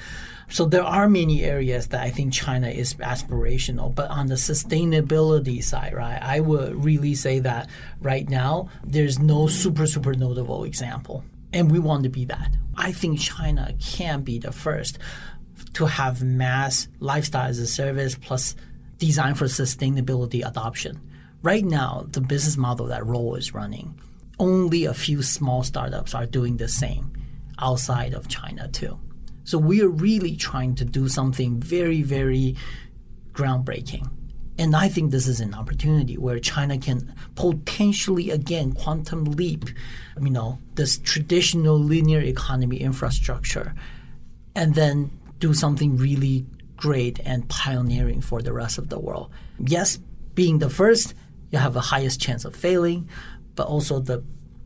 So 0.49 0.67
there 0.67 0.85
are 0.85 1.09
many 1.09 1.45
areas 1.45 1.89
that 1.89 2.03
I 2.03 2.11
think 2.11 2.33
China 2.33 2.69
is 2.69 2.95
aspirational. 2.95 3.95
But 3.95 4.11
on 4.11 4.27
the 4.27 4.35
sustainability 4.35 5.63
side, 5.65 5.95
right, 5.95 6.21
I 6.23 6.41
would 6.41 6.85
really 6.85 7.15
say 7.15 7.39
that 7.41 7.69
right 8.01 8.29
now 8.29 8.69
there's 8.85 9.19
no 9.19 9.47
super, 9.47 9.87
super 9.87 10.15
notable 10.15 10.65
example. 10.65 11.25
And 11.53 11.71
we 11.71 11.79
want 11.79 12.05
to 12.05 12.09
be 12.09 12.25
that. 12.27 12.55
I 12.77 12.93
think 12.93 13.19
China 13.19 13.75
can 13.81 14.23
be 14.23 14.39
the 14.39 14.53
first 14.53 14.99
to 15.75 15.87
have 15.87 16.23
mass 16.23 16.89
lifestyle 17.01 17.49
as 17.49 17.59
a 17.59 17.67
service 17.67 18.15
plus 18.15 18.55
design 18.99 19.35
for 19.35 19.47
sustainability 19.47 20.47
adoption 20.47 21.01
Right 21.43 21.65
now, 21.65 22.07
the 22.09 22.21
business 22.21 22.57
model 22.57 22.87
that 22.87 23.05
Roll 23.05 23.35
is 23.35 23.53
running, 23.53 23.99
only 24.39 24.85
a 24.85 24.95
few 24.95 25.23
small 25.23 25.65
startups 25.65 26.15
are 26.15 26.27
doing 26.27 26.57
the 26.57 26.69
same 26.69 27.13
outside 27.59 28.15
of 28.15 28.29
China 28.29 28.69
too. 28.69 28.99
So 29.45 29.59
we 29.59 29.83
are 29.83 29.89
really 29.89 30.37
trying 30.37 30.77
to 30.77 30.85
do 30.85 31.09
something 31.09 31.61
very, 31.61 32.03
very 32.03 32.57
groundbreaking. 33.33 34.09
And 34.57 34.77
I 34.77 34.89
think 34.89 35.11
this 35.11 35.27
is 35.27 35.41
an 35.41 35.55
opportunity 35.55 36.17
where 36.17 36.39
China 36.39 36.79
can 36.79 37.13
potentially 37.35 38.31
again 38.31 38.73
quantum 38.73 39.25
leap, 39.25 39.65
you 40.21 40.31
know, 40.31 40.59
this 40.77 40.99
traditional 40.99 41.77
linear 41.77 42.21
economy 42.21 42.77
infrastructure 42.77 43.75
and 44.55 44.77
then 44.77 45.11
do 45.41 45.55
something 45.55 45.97
really 45.97 46.47
great 46.77 47.19
and 47.25 47.49
pioneering 47.49 48.21
for 48.21 48.43
the 48.43 48.53
rest 48.53 48.79
of 48.79 48.91
the 48.91 48.99
world. 49.01 49.33
Yes, 49.59 49.99
being 50.35 50.59
the 50.59 50.71
first 50.71 51.15
you 51.53 51.59
have 51.59 51.75
the 51.75 51.81
highest 51.81 52.21
chance 52.21 52.45
of 52.45 52.57
failing, 52.57 53.09
but 53.55 53.69
also 53.69 54.01
the 54.01 54.25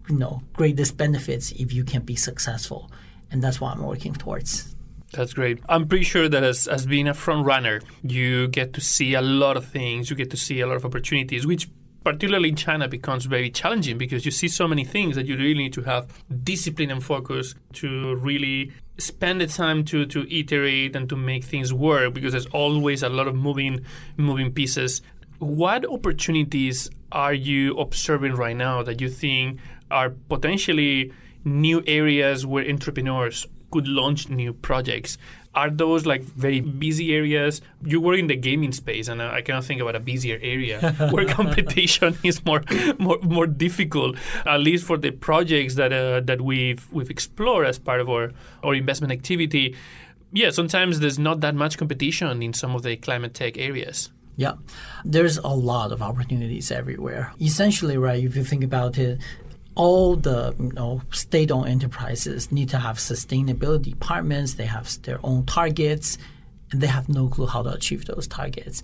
you 0.08 0.16
know 0.16 0.40
greatest 0.54 0.96
benefits 0.96 1.50
if 1.52 1.72
you 1.72 1.84
can 1.84 2.02
be 2.02 2.16
successful, 2.16 2.90
and 3.30 3.42
that's 3.42 3.60
what 3.60 3.76
I'm 3.76 3.84
working 3.84 4.14
towards. 4.14 4.74
That's 5.12 5.34
great. 5.34 5.60
I'm 5.68 5.86
pretty 5.86 6.04
sure 6.04 6.28
that 6.28 6.42
as, 6.42 6.66
as 6.66 6.84
being 6.86 7.08
a 7.08 7.14
front 7.14 7.46
runner, 7.46 7.80
you 8.02 8.48
get 8.48 8.72
to 8.74 8.80
see 8.80 9.14
a 9.14 9.22
lot 9.22 9.56
of 9.56 9.64
things. 9.64 10.10
You 10.10 10.16
get 10.16 10.30
to 10.30 10.36
see 10.36 10.60
a 10.60 10.66
lot 10.66 10.76
of 10.76 10.84
opportunities, 10.84 11.46
which 11.46 11.68
particularly 12.06 12.50
in 12.50 12.56
China 12.56 12.86
becomes 12.86 13.24
very 13.24 13.50
challenging 13.50 13.98
because 13.98 14.24
you 14.24 14.30
see 14.30 14.46
so 14.46 14.68
many 14.68 14.84
things 14.84 15.16
that 15.16 15.26
you 15.26 15.36
really 15.36 15.54
need 15.54 15.72
to 15.72 15.82
have 15.82 16.06
discipline 16.44 16.90
and 16.90 17.02
focus 17.02 17.54
to 17.72 18.14
really 18.16 18.72
spend 18.98 19.40
the 19.40 19.46
time 19.46 19.84
to 19.84 20.06
to 20.06 20.20
iterate 20.32 20.94
and 20.94 21.08
to 21.08 21.16
make 21.16 21.42
things 21.42 21.72
work 21.72 22.14
because 22.14 22.32
there's 22.32 22.46
always 22.46 23.02
a 23.02 23.08
lot 23.08 23.26
of 23.26 23.34
moving 23.34 23.84
moving 24.16 24.52
pieces 24.52 25.02
what 25.38 25.84
opportunities 25.86 26.90
are 27.12 27.34
you 27.34 27.76
observing 27.78 28.34
right 28.34 28.56
now 28.56 28.82
that 28.82 29.00
you 29.00 29.08
think 29.08 29.60
are 29.90 30.10
potentially 30.10 31.12
new 31.44 31.82
areas 31.86 32.44
where 32.44 32.68
entrepreneurs 32.68 33.46
could 33.70 33.86
launch 33.86 34.28
new 34.28 34.52
projects? 34.52 35.18
Are 35.54 35.70
those 35.70 36.04
like 36.04 36.22
very 36.22 36.60
busy 36.60 37.14
areas? 37.14 37.62
You 37.82 38.00
were 38.00 38.14
in 38.14 38.26
the 38.26 38.36
gaming 38.36 38.72
space, 38.72 39.08
and 39.08 39.22
I 39.22 39.40
cannot 39.40 39.64
think 39.64 39.80
about 39.80 39.96
a 39.96 40.00
busier 40.00 40.38
area 40.42 40.92
where 41.10 41.24
competition 41.24 42.18
is 42.22 42.44
more, 42.44 42.62
more, 42.98 43.18
more 43.22 43.46
difficult. 43.46 44.16
At 44.44 44.60
least 44.60 44.84
for 44.84 44.98
the 44.98 45.12
projects 45.12 45.76
that 45.76 45.94
uh, 45.94 46.20
that 46.20 46.42
we've 46.42 46.86
we've 46.92 47.08
explored 47.08 47.66
as 47.66 47.78
part 47.78 48.02
of 48.02 48.10
our 48.10 48.32
our 48.62 48.74
investment 48.74 49.12
activity. 49.12 49.74
Yeah, 50.32 50.50
sometimes 50.50 51.00
there's 51.00 51.18
not 51.18 51.40
that 51.40 51.54
much 51.54 51.78
competition 51.78 52.42
in 52.42 52.52
some 52.52 52.74
of 52.74 52.82
the 52.82 52.96
climate 52.96 53.32
tech 53.32 53.56
areas. 53.56 54.10
Yeah, 54.36 54.54
there's 55.04 55.38
a 55.38 55.48
lot 55.48 55.92
of 55.92 56.02
opportunities 56.02 56.70
everywhere. 56.70 57.32
Essentially, 57.40 57.96
right, 57.96 58.22
if 58.22 58.36
you 58.36 58.44
think 58.44 58.62
about 58.62 58.98
it, 58.98 59.18
all 59.74 60.16
the 60.16 60.54
you 60.58 60.72
know, 60.72 61.00
state-owned 61.10 61.68
enterprises 61.68 62.52
need 62.52 62.68
to 62.70 62.78
have 62.78 62.98
sustainability 62.98 63.90
departments. 63.90 64.54
They 64.54 64.66
have 64.66 65.00
their 65.02 65.20
own 65.22 65.46
targets, 65.46 66.18
and 66.70 66.80
they 66.82 66.86
have 66.86 67.08
no 67.08 67.28
clue 67.28 67.46
how 67.46 67.62
to 67.62 67.72
achieve 67.72 68.04
those 68.04 68.26
targets. 68.26 68.82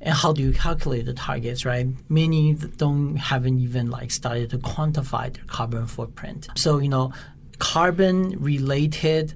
And 0.00 0.14
how 0.14 0.32
do 0.32 0.42
you 0.42 0.52
calculate 0.52 1.04
the 1.04 1.14
targets, 1.14 1.64
right? 1.64 1.86
Many 2.08 2.54
don't 2.54 3.16
haven't 3.16 3.58
even 3.58 3.90
like 3.90 4.10
started 4.10 4.50
to 4.50 4.58
quantify 4.58 5.32
their 5.32 5.44
carbon 5.44 5.86
footprint. 5.86 6.48
So 6.56 6.78
you 6.78 6.88
know, 6.88 7.12
carbon-related 7.58 9.34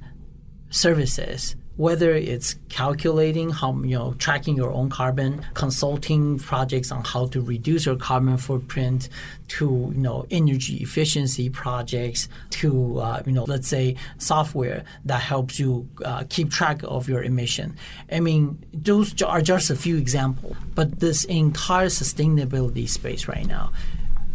services 0.71 1.55
whether 1.77 2.15
it's 2.15 2.55
calculating 2.69 3.51
how 3.51 3.73
you 3.83 3.99
know 3.99 4.15
tracking 4.19 4.57
your 4.57 4.71
own 4.71 4.89
carbon 4.89 5.45
consulting 5.55 6.39
projects 6.39 6.93
on 6.93 7.03
how 7.05 7.27
to 7.27 7.41
reduce 7.41 7.87
your 7.87 7.97
carbon 7.97 8.37
footprint 8.37 9.09
to 9.49 9.91
you 9.93 10.01
know 10.01 10.25
energy 10.31 10.77
efficiency 10.77 11.51
projects 11.51 12.29
to 12.51 12.99
uh, 12.99 13.23
you 13.27 13.33
know 13.33 13.45
let's 13.45 13.67
say 13.67 13.97
software 14.19 14.85
that 15.05 15.21
helps 15.21 15.59
you 15.59 15.89
uh, 16.05 16.23
keep 16.29 16.51
track 16.51 16.81
of 16.85 17.09
your 17.09 17.23
emission. 17.23 17.77
I 18.11 18.21
mean 18.21 18.65
those 18.73 19.21
are 19.23 19.41
just 19.41 19.71
a 19.71 19.77
few 19.77 19.97
examples 19.97 20.57
but 20.75 21.01
this 21.01 21.25
entire 21.25 21.89
sustainability 21.89 22.89
space 22.89 23.27
right 23.27 23.47
now 23.47 23.73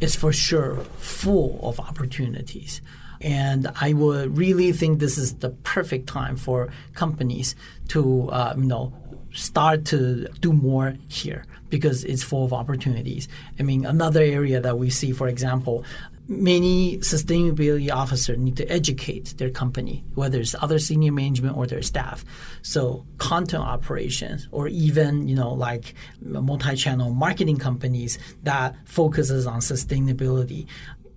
is 0.02 0.16
for 0.16 0.32
sure 0.34 0.78
full 0.98 1.60
of 1.64 1.80
opportunities 1.80 2.82
and 3.22 3.72
I 3.82 3.94
would 3.94 4.38
really 4.38 4.72
think 4.72 5.00
this 5.00 5.18
is 5.18 5.36
the 5.36 5.50
perfect 5.50 6.08
time 6.08 6.38
for 6.38 6.70
companies 6.94 7.56
to, 7.90 8.30
uh, 8.30 8.54
you 8.58 8.66
know, 8.66 8.94
start 9.34 9.86
to 9.86 10.28
do 10.40 10.54
more 10.54 10.96
here 11.08 11.46
because 11.70 12.04
it's 12.04 12.24
full 12.24 12.46
of 12.46 12.54
opportunities. 12.54 13.28
I 13.60 13.64
mean, 13.64 13.86
another 13.86 14.22
area 14.22 14.60
that 14.60 14.78
we 14.78 14.90
see, 14.90 15.12
for 15.12 15.28
example, 15.28 15.86
many 16.28 16.98
sustainability 17.00 17.92
officers 17.92 18.38
need 18.38 18.56
to 18.56 18.72
educate 18.72 19.34
their 19.38 19.50
company, 19.50 20.04
whether 20.14 20.40
it's 20.40 20.56
other 20.62 20.78
senior 20.78 21.12
management 21.12 21.58
or 21.58 21.66
their 21.66 21.82
staff. 21.82 22.24
So 22.62 23.06
content 23.18 23.64
operations 23.64 24.48
or 24.52 24.68
even, 24.68 25.28
you 25.28 25.36
know, 25.36 25.52
like 25.52 25.96
multi-channel 26.22 27.14
marketing 27.14 27.58
companies 27.58 28.20
that 28.44 28.76
focuses 28.86 29.48
on 29.48 29.60
sustainability 29.60 30.68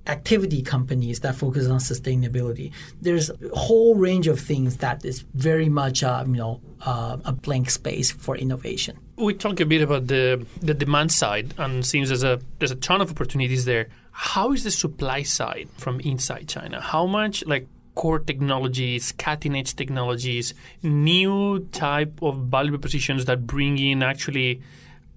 activity 0.07 0.63
companies 0.63 1.21
that 1.21 1.35
focus 1.35 1.69
on 1.69 1.79
sustainability. 1.79 2.73
There's 3.01 3.31
a 3.31 3.37
whole 3.55 3.95
range 3.95 4.27
of 4.27 4.41
things 4.41 4.79
that 4.79 5.05
is 5.05 5.21
very 5.35 5.69
much, 5.69 6.03
uh, 6.03 6.25
you 6.27 6.35
know, 6.35 6.61
uh, 6.85 7.19
a 7.25 7.33
blank 7.33 7.71
space 7.71 8.11
for 8.11 8.37
innovation. 8.37 8.99
We 9.17 9.35
talk 9.35 9.61
a 9.61 9.67
bit 9.67 9.83
about 9.83 10.09
the 10.09 10.45
the 10.61 10.75
demand 10.75 11.13
side, 11.13 11.55
and 11.59 11.87
seems 11.87 12.09
there's 12.09 12.25
a 12.25 12.41
there's 12.59 12.73
a 12.73 12.77
ton 12.77 13.01
of 13.01 13.11
opportunities 13.11 13.65
there. 13.65 13.89
How 14.11 14.53
is 14.53 14.65
the 14.65 14.71
supply 14.71 15.23
side 15.23 15.69
from 15.79 16.01
inside 16.01 16.49
China? 16.49 16.81
How 16.81 17.07
much 17.07 17.45
like 17.47 17.69
core 17.95 18.19
technologies, 18.19 19.13
cutting 19.13 19.55
edge 19.55 19.77
technologies, 19.77 20.55
new 20.83 21.61
type 21.73 22.23
of 22.23 22.37
value 22.47 22.71
propositions 22.71 23.27
that 23.27 23.47
bring 23.47 23.79
in 23.79 24.03
actually 24.03 24.63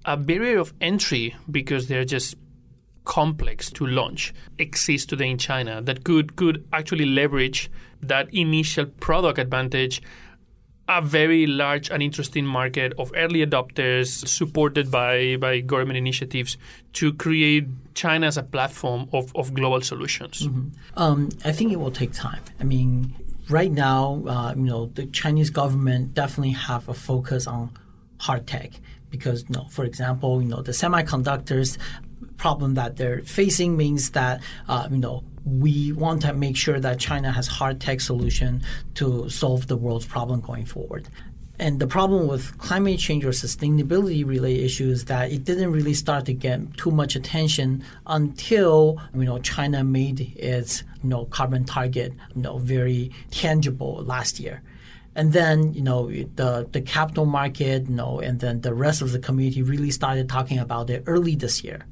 a 0.04 0.16
barrier 0.16 0.60
of 0.60 0.74
entry 0.82 1.36
because 1.50 1.88
they're 1.88 2.06
just 2.06 2.36
complex 3.06 3.70
to 3.72 3.86
launch 3.86 4.34
exists 4.58 5.06
today 5.08 5.30
in 5.30 5.38
China 5.38 5.82
that 5.82 6.04
could 6.04 6.36
could 6.36 6.68
actually 6.74 7.06
leverage 7.06 7.70
that 8.02 8.32
initial 8.34 8.86
product 8.86 9.40
advantage 9.40 10.02
a 10.88 11.02
very 11.02 11.48
large 11.48 11.90
and 11.90 12.04
interesting 12.04 12.46
market 12.46 12.94
of 13.00 13.12
early 13.16 13.46
adopters 13.46 14.28
supported 14.28 14.92
by, 14.92 15.36
by 15.38 15.60
government 15.60 15.98
initiatives 15.98 16.58
to 16.94 17.12
create 17.14 17.66
China 17.96 18.28
as 18.28 18.38
a 18.38 18.44
platform 18.44 19.10
of, 19.12 19.36
of 19.36 19.54
global 19.54 19.82
solutions? 19.82 20.46
Mm-hmm. 20.46 20.70
Um, 20.96 21.30
I 21.44 21.52
think 21.52 21.72
it 21.72 21.78
will 21.78 21.92
take 21.92 22.14
time. 22.14 22.42
I 22.60 22.66
mean, 22.66 23.16
right 23.50 23.72
now, 23.72 24.24
uh, 24.28 24.54
you 24.56 24.64
know, 24.64 24.86
the 24.88 25.08
Chinese 25.08 25.50
government 25.50 26.14
definitely 26.14 26.54
have 26.54 26.88
a 26.88 26.94
focus 26.94 27.48
on 27.48 27.72
hard 28.20 28.46
tech 28.46 28.72
because, 29.10 29.44
you 29.50 29.56
know, 29.56 29.66
for 29.72 29.86
example, 29.86 30.42
you 30.42 30.50
know, 30.50 30.62
the 30.62 30.72
semiconductors 30.72 31.80
problem 32.38 32.76
that 32.76 32.98
they're 32.98 33.22
facing 33.22 33.78
means 33.78 34.12
that 34.12 34.42
uh, 34.68 34.88
you 34.92 34.98
know 34.98 35.24
we 35.46 35.94
want 35.94 36.22
to 36.24 36.34
make 36.34 36.58
sure 36.58 36.80
that 36.80 37.00
China 37.00 37.32
has 37.32 37.48
hard 37.48 37.80
tech 37.80 38.02
solution 38.02 38.64
to 38.96 39.30
solve 39.30 39.68
the 39.68 39.78
world's 39.78 40.06
problem 40.06 40.42
going 40.42 40.66
forward. 40.66 41.08
And 41.58 41.80
the 41.80 41.88
problem 41.88 42.28
with 42.28 42.58
climate 42.58 43.00
change 43.00 43.24
or 43.24 43.30
sustainability 43.30 44.28
related 44.28 44.66
issues 44.66 45.00
is 45.00 45.06
that 45.06 45.32
it 45.32 45.46
didn't 45.46 45.72
really 45.72 45.94
start 45.94 46.26
to 46.26 46.34
get 46.34 46.76
too 46.76 46.92
much 46.92 47.16
attention 47.16 47.84
until 48.08 49.02
you 49.14 49.24
know 49.24 49.40
China 49.40 49.84
made 49.84 50.20
its 50.36 50.84
you 51.02 51.10
know 51.10 51.26
carbon 51.26 51.64
target 51.64 52.14
you 52.36 52.42
know 52.42 52.58
very 52.58 53.12
tangible 53.32 54.04
last 54.04 54.40
year. 54.40 54.62
And 55.16 55.32
then 55.32 55.74
you 55.74 55.82
know 55.82 56.10
the 56.12 56.68
the 56.70 56.82
capital 56.82 57.26
market, 57.26 57.88
you 57.88 57.96
know, 57.96 58.20
and 58.20 58.42
then 58.42 58.60
the 58.60 58.74
rest 58.74 59.02
of 59.02 59.14
the 59.14 59.20
community 59.20 59.62
really 59.62 59.92
started 59.92 60.28
talking 60.28 60.60
about 60.60 60.90
it 60.90 61.04
early 61.08 61.36
this 61.36 61.64
year. 61.64 61.86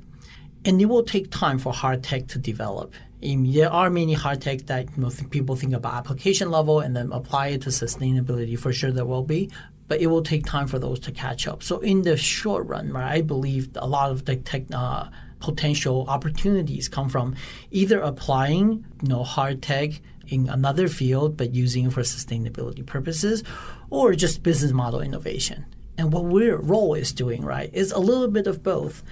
And 0.66 0.82
it 0.82 0.86
will 0.86 1.04
take 1.04 1.30
time 1.30 1.60
for 1.60 1.74
hard 1.74 2.04
tech 2.04 2.28
to 2.28 2.40
develop. 2.40 2.94
there 3.22 3.72
are 3.72 3.90
many 3.90 4.14
hard 4.14 4.42
tech 4.42 4.60
that 4.68 4.98
know, 4.98 5.12
people 5.30 5.56
think 5.56 5.74
about 5.74 5.94
application 5.94 6.52
level 6.52 6.80
and 6.80 6.96
then 6.96 7.12
apply 7.12 7.48
it 7.48 7.62
to 7.64 7.70
sustainability. 7.70 8.58
For 8.58 8.72
sure, 8.72 8.92
there 8.92 9.06
will 9.06 9.24
be, 9.24 9.50
but 9.88 10.02
it 10.02 10.08
will 10.08 10.24
take 10.24 10.46
time 10.46 10.68
for 10.68 10.80
those 10.80 11.00
to 11.02 11.12
catch 11.12 11.48
up. 11.48 11.64
So 11.64 11.80
in 11.80 12.04
the 12.04 12.16
short 12.18 12.66
run, 12.68 12.94
right, 12.94 13.18
I 13.18 13.22
believe 13.22 13.70
a 13.76 13.88
lot 13.88 14.12
of 14.12 14.26
the 14.26 14.38
tech 14.38 14.64
uh, 14.74 15.10
potential 15.40 16.06
opportunities 16.08 16.88
come 16.88 17.10
from 17.10 17.36
either 17.70 18.00
applying 18.00 18.86
you 19.02 19.10
know 19.10 19.24
hard 19.24 19.62
tech 19.62 19.92
in 20.28 20.48
another 20.48 20.88
field 20.88 21.36
but 21.36 21.54
using 21.54 21.86
it 21.86 21.94
for 21.94 22.02
sustainability 22.02 22.86
purposes, 22.86 23.44
or 23.90 24.16
just 24.16 24.42
business 24.42 24.72
model 24.72 25.02
innovation. 25.02 25.66
And 25.98 26.12
what 26.12 26.24
our 26.24 26.58
role 26.58 26.96
is 26.96 27.12
doing, 27.12 27.44
right, 27.44 27.70
is 27.72 27.92
a 27.92 28.00
little 28.00 28.28
bit 28.28 28.48
of 28.48 28.64
both. 28.64 29.04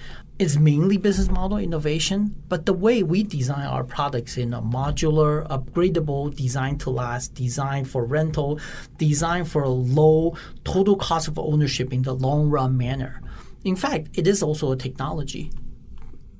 It's 0.42 0.56
mainly 0.56 0.96
business 0.96 1.30
model 1.30 1.58
innovation, 1.58 2.34
but 2.48 2.66
the 2.66 2.72
way 2.72 3.04
we 3.04 3.22
design 3.22 3.64
our 3.64 3.84
products 3.84 4.36
in 4.36 4.52
a 4.52 4.60
modular, 4.60 5.46
upgradable, 5.46 6.34
design 6.34 6.78
to 6.78 6.90
last, 6.90 7.32
design 7.34 7.84
for 7.84 8.04
rental, 8.04 8.58
design 8.98 9.44
for 9.44 9.62
a 9.62 9.68
low 9.68 10.36
total 10.64 10.96
cost 10.96 11.28
of 11.28 11.38
ownership 11.38 11.92
in 11.92 12.02
the 12.02 12.12
long 12.12 12.50
run 12.50 12.76
manner. 12.76 13.22
In 13.62 13.76
fact, 13.76 14.18
it 14.18 14.26
is 14.26 14.42
also 14.42 14.72
a 14.72 14.76
technology 14.76 15.52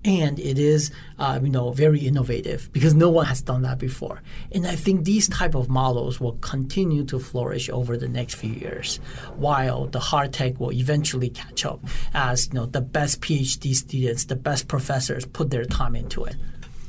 and 0.05 0.39
it 0.39 0.59
is 0.59 0.91
uh, 1.19 1.39
you 1.43 1.49
know 1.49 1.71
very 1.73 2.01
innovative 2.01 2.73
because 2.73 2.95
no 2.95 3.09
one 3.11 3.27
has 3.27 3.41
done 3.43 3.63
that 3.63 3.79
before. 3.79 4.23
And 4.53 4.67
i 4.67 4.77
think 4.77 5.05
these 5.05 5.29
type 5.29 5.55
of 5.55 5.69
models 5.69 6.21
will 6.21 6.37
continue 6.41 7.05
to 7.05 7.19
flourish 7.19 7.69
over 7.71 7.97
the 7.97 8.09
next 8.09 8.35
few 8.35 8.53
years 8.53 8.97
while 9.37 9.87
the 9.87 10.01
hard 10.01 10.33
tech 10.33 10.59
will 10.61 10.73
eventually 10.73 11.31
catch 11.31 11.65
up 11.65 11.81
as 12.15 12.49
you 12.49 12.55
know 12.55 12.67
the 12.67 12.81
best 12.81 13.21
phd 13.21 13.75
students 13.75 14.25
the 14.25 14.37
best 14.37 14.69
professors 14.69 15.25
put 15.27 15.51
their 15.51 15.65
time 15.65 15.95
into 15.97 16.25
it 16.25 16.37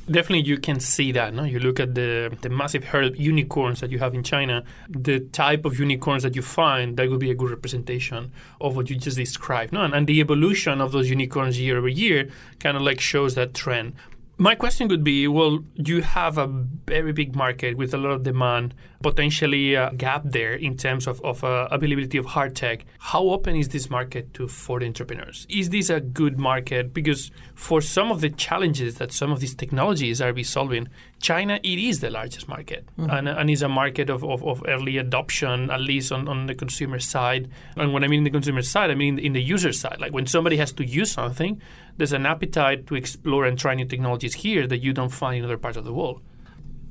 Definitely, 0.06 0.46
you 0.46 0.58
can 0.58 0.82
see 0.82 1.14
that. 1.14 1.34
No, 1.34 1.44
you 1.44 1.60
look 1.60 1.80
at 1.80 1.96
the 1.96 2.36
the 2.42 2.50
massive 2.50 2.84
herd 2.84 3.06
of 3.06 3.16
unicorns 3.16 3.80
that 3.80 3.90
you 3.90 4.00
have 4.00 4.14
in 4.14 4.22
China. 4.22 4.64
The 4.90 5.22
type 5.22 5.64
of 5.64 5.80
unicorns 5.80 6.24
that 6.24 6.36
you 6.36 6.42
find 6.42 6.98
that 6.98 7.10
would 7.10 7.22
be 7.22 7.32
a 7.32 7.36
good 7.36 7.50
representation 7.50 8.32
of 8.60 8.76
what 8.76 8.90
you 8.90 8.98
just 8.98 9.16
described. 9.16 9.72
No, 9.72 9.82
and, 9.82 9.94
and 9.94 10.06
the 10.06 10.20
evolution 10.20 10.82
of 10.82 10.92
those 10.92 11.10
unicorns 11.10 11.58
year 11.58 11.78
over 11.78 11.88
year 11.88 12.28
kind 12.60 12.76
of 12.76 12.84
like 12.84 13.00
shows 13.00 13.36
that 13.36 13.54
trend. 13.54 13.94
My 14.38 14.56
question 14.56 14.90
would 14.90 15.06
be 15.06 15.26
well, 15.28 15.64
you 15.76 16.02
have 16.02 16.38
a 16.38 16.48
very 16.48 17.14
big 17.14 17.34
market 17.34 17.78
with 17.78 17.94
a 17.94 17.98
lot 17.98 18.12
of 18.12 18.24
demand, 18.24 18.74
potentially 19.04 19.76
a 19.76 19.92
gap 19.96 20.24
there 20.26 20.54
in 20.54 20.78
terms 20.78 21.06
of, 21.06 21.22
of 21.22 21.44
uh, 21.44 21.68
availability 21.70 22.18
of 22.18 22.26
hard 22.26 22.56
tech. 22.56 22.86
How 22.98 23.22
open 23.22 23.56
is 23.56 23.70
this 23.70 23.90
market 23.90 24.34
to 24.36 24.48
foreign 24.48 24.88
entrepreneurs? 24.88 25.46
Is 25.50 25.70
this 25.70 25.90
a 25.90 26.00
good 26.00 26.40
market? 26.40 26.94
Because 26.94 27.30
for 27.54 27.82
some 27.82 28.12
of 28.12 28.22
the 28.22 28.30
challenges 28.30 28.96
that 28.96 29.12
some 29.12 29.32
of 29.32 29.42
these 29.42 29.54
technologies 29.54 30.22
are 30.22 30.34
resolving, 30.34 30.88
China, 31.22 31.60
it 31.64 31.80
is 31.80 32.00
the 32.00 32.10
largest 32.10 32.48
market 32.48 32.86
mm-hmm. 32.98 33.10
and, 33.10 33.30
and 33.30 33.50
is 33.50 33.62
a 33.62 33.70
market 33.70 34.10
of, 34.10 34.24
of, 34.24 34.44
of, 34.44 34.64
early 34.68 34.98
adoption, 34.98 35.70
at 35.70 35.82
least 35.82 36.12
on, 36.12 36.28
on 36.28 36.48
the 36.48 36.56
consumer 36.56 37.00
side. 37.00 37.50
And 37.76 37.94
when 37.94 38.04
I 38.04 38.08
mean 38.08 38.24
the 38.24 38.30
consumer 38.30 38.62
side, 38.62 38.90
I 38.90 38.96
mean 38.96 39.20
in 39.20 39.34
the 39.34 39.42
user 39.42 39.74
side. 39.74 40.00
Like 40.00 40.14
when 40.14 40.26
somebody 40.26 40.58
has 40.58 40.72
to 40.74 40.86
use 40.86 41.12
something, 41.12 41.62
there's 41.98 42.14
an 42.14 42.26
appetite 42.26 42.88
to 42.88 42.96
explore 42.96 43.46
and 43.46 43.58
try 43.60 43.76
new 43.76 43.86
technologies 43.86 44.34
here 44.34 44.66
that 44.68 44.80
you 44.80 44.94
don't 44.94 45.10
find 45.10 45.38
in 45.38 45.46
other 45.46 45.58
parts 45.58 45.78
of 45.78 45.86
the 45.86 45.94
world. 45.94 46.22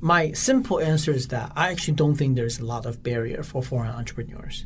My 0.03 0.33
simple 0.33 0.81
answer 0.81 1.13
is 1.13 1.29
that 1.29 1.53
I 1.55 1.71
actually 1.71 1.93
don't 1.93 2.15
think 2.15 2.35
there's 2.35 2.59
a 2.59 2.65
lot 2.65 2.85
of 2.85 3.01
barrier 3.03 3.41
for 3.41 3.63
foreign 3.63 3.91
entrepreneurs. 3.91 4.65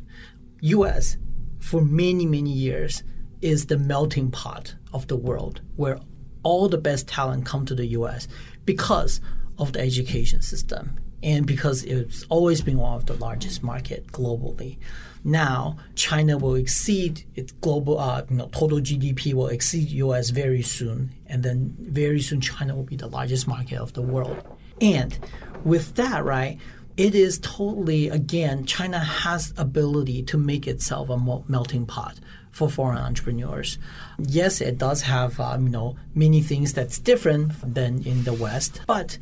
US, 0.62 1.16
for 1.60 1.80
many, 1.80 2.26
many 2.26 2.50
years, 2.50 3.04
is 3.40 3.66
the 3.66 3.78
melting 3.78 4.32
pot 4.32 4.74
of 4.92 5.06
the 5.06 5.14
world 5.14 5.60
where 5.76 6.00
all 6.42 6.68
the 6.68 6.76
best 6.76 7.06
talent 7.06 7.46
come 7.46 7.64
to 7.66 7.76
the 7.76 7.86
US 7.86 8.26
because 8.64 9.20
of 9.58 9.74
the 9.74 9.78
education 9.78 10.42
system 10.42 10.98
and 11.22 11.46
because 11.46 11.84
it's 11.84 12.24
always 12.30 12.60
been 12.60 12.78
one 12.78 12.96
of 12.96 13.06
the 13.06 13.14
largest 13.14 13.62
market 13.62 14.08
globally. 14.08 14.78
Now, 15.22 15.76
China 15.94 16.36
will 16.36 16.56
exceed 16.56 17.24
its 17.36 17.52
global, 17.52 18.00
uh, 18.00 18.24
you 18.28 18.38
know, 18.38 18.48
total 18.48 18.80
GDP 18.80 19.34
will 19.34 19.46
exceed 19.46 19.88
U.S. 19.90 20.30
very 20.30 20.62
soon, 20.62 21.14
and 21.26 21.44
then 21.44 21.76
very 21.78 22.20
soon 22.20 22.40
China 22.40 22.74
will 22.74 22.82
be 22.82 22.96
the 22.96 23.06
largest 23.06 23.46
market 23.46 23.78
of 23.78 23.92
the 23.92 24.02
world. 24.02 24.57
And 24.80 25.18
with 25.64 25.94
that, 25.96 26.24
right, 26.24 26.58
it 26.96 27.14
is 27.14 27.38
totally 27.38 28.08
again 28.08 28.64
China 28.66 28.98
has 28.98 29.54
ability 29.56 30.22
to 30.24 30.36
make 30.36 30.66
itself 30.66 31.08
a 31.08 31.16
melting 31.48 31.86
pot 31.86 32.18
for 32.50 32.68
foreign 32.68 32.98
entrepreneurs. 32.98 33.78
Yes, 34.18 34.60
it 34.60 34.78
does 34.78 35.02
have 35.02 35.38
um, 35.38 35.64
you 35.64 35.70
know 35.70 35.96
many 36.14 36.42
things 36.42 36.72
that's 36.72 36.98
different 36.98 37.52
than 37.62 38.02
in 38.02 38.24
the 38.24 38.32
West, 38.32 38.80
but 38.86 39.18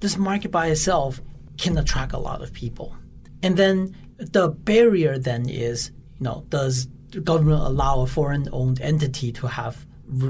this 0.00 0.18
market 0.18 0.50
by 0.50 0.66
itself 0.66 1.20
can 1.56 1.78
attract 1.78 2.12
a 2.12 2.18
lot 2.18 2.42
of 2.42 2.52
people. 2.52 2.94
And 3.42 3.56
then 3.56 3.96
the 4.18 4.48
barrier 4.48 5.18
then 5.18 5.48
is, 5.48 5.92
you 6.18 6.24
know, 6.24 6.44
does 6.48 6.88
the 7.10 7.20
government 7.20 7.62
allow 7.62 8.00
a 8.00 8.06
foreign-owned 8.06 8.80
entity 8.80 9.32
to 9.32 9.46
have, 9.46 9.86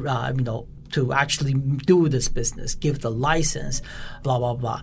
uh, 0.07 0.33
you 0.37 0.45
know, 0.45 0.69
to 0.95 1.13
actually 1.13 1.55
do 1.55 2.09
this 2.09 2.29
business, 2.29 2.75
give 2.75 3.01
the 3.01 3.11
license, 3.11 3.83
blah 4.23 4.39
blah 4.39 4.55
blah. 4.55 4.83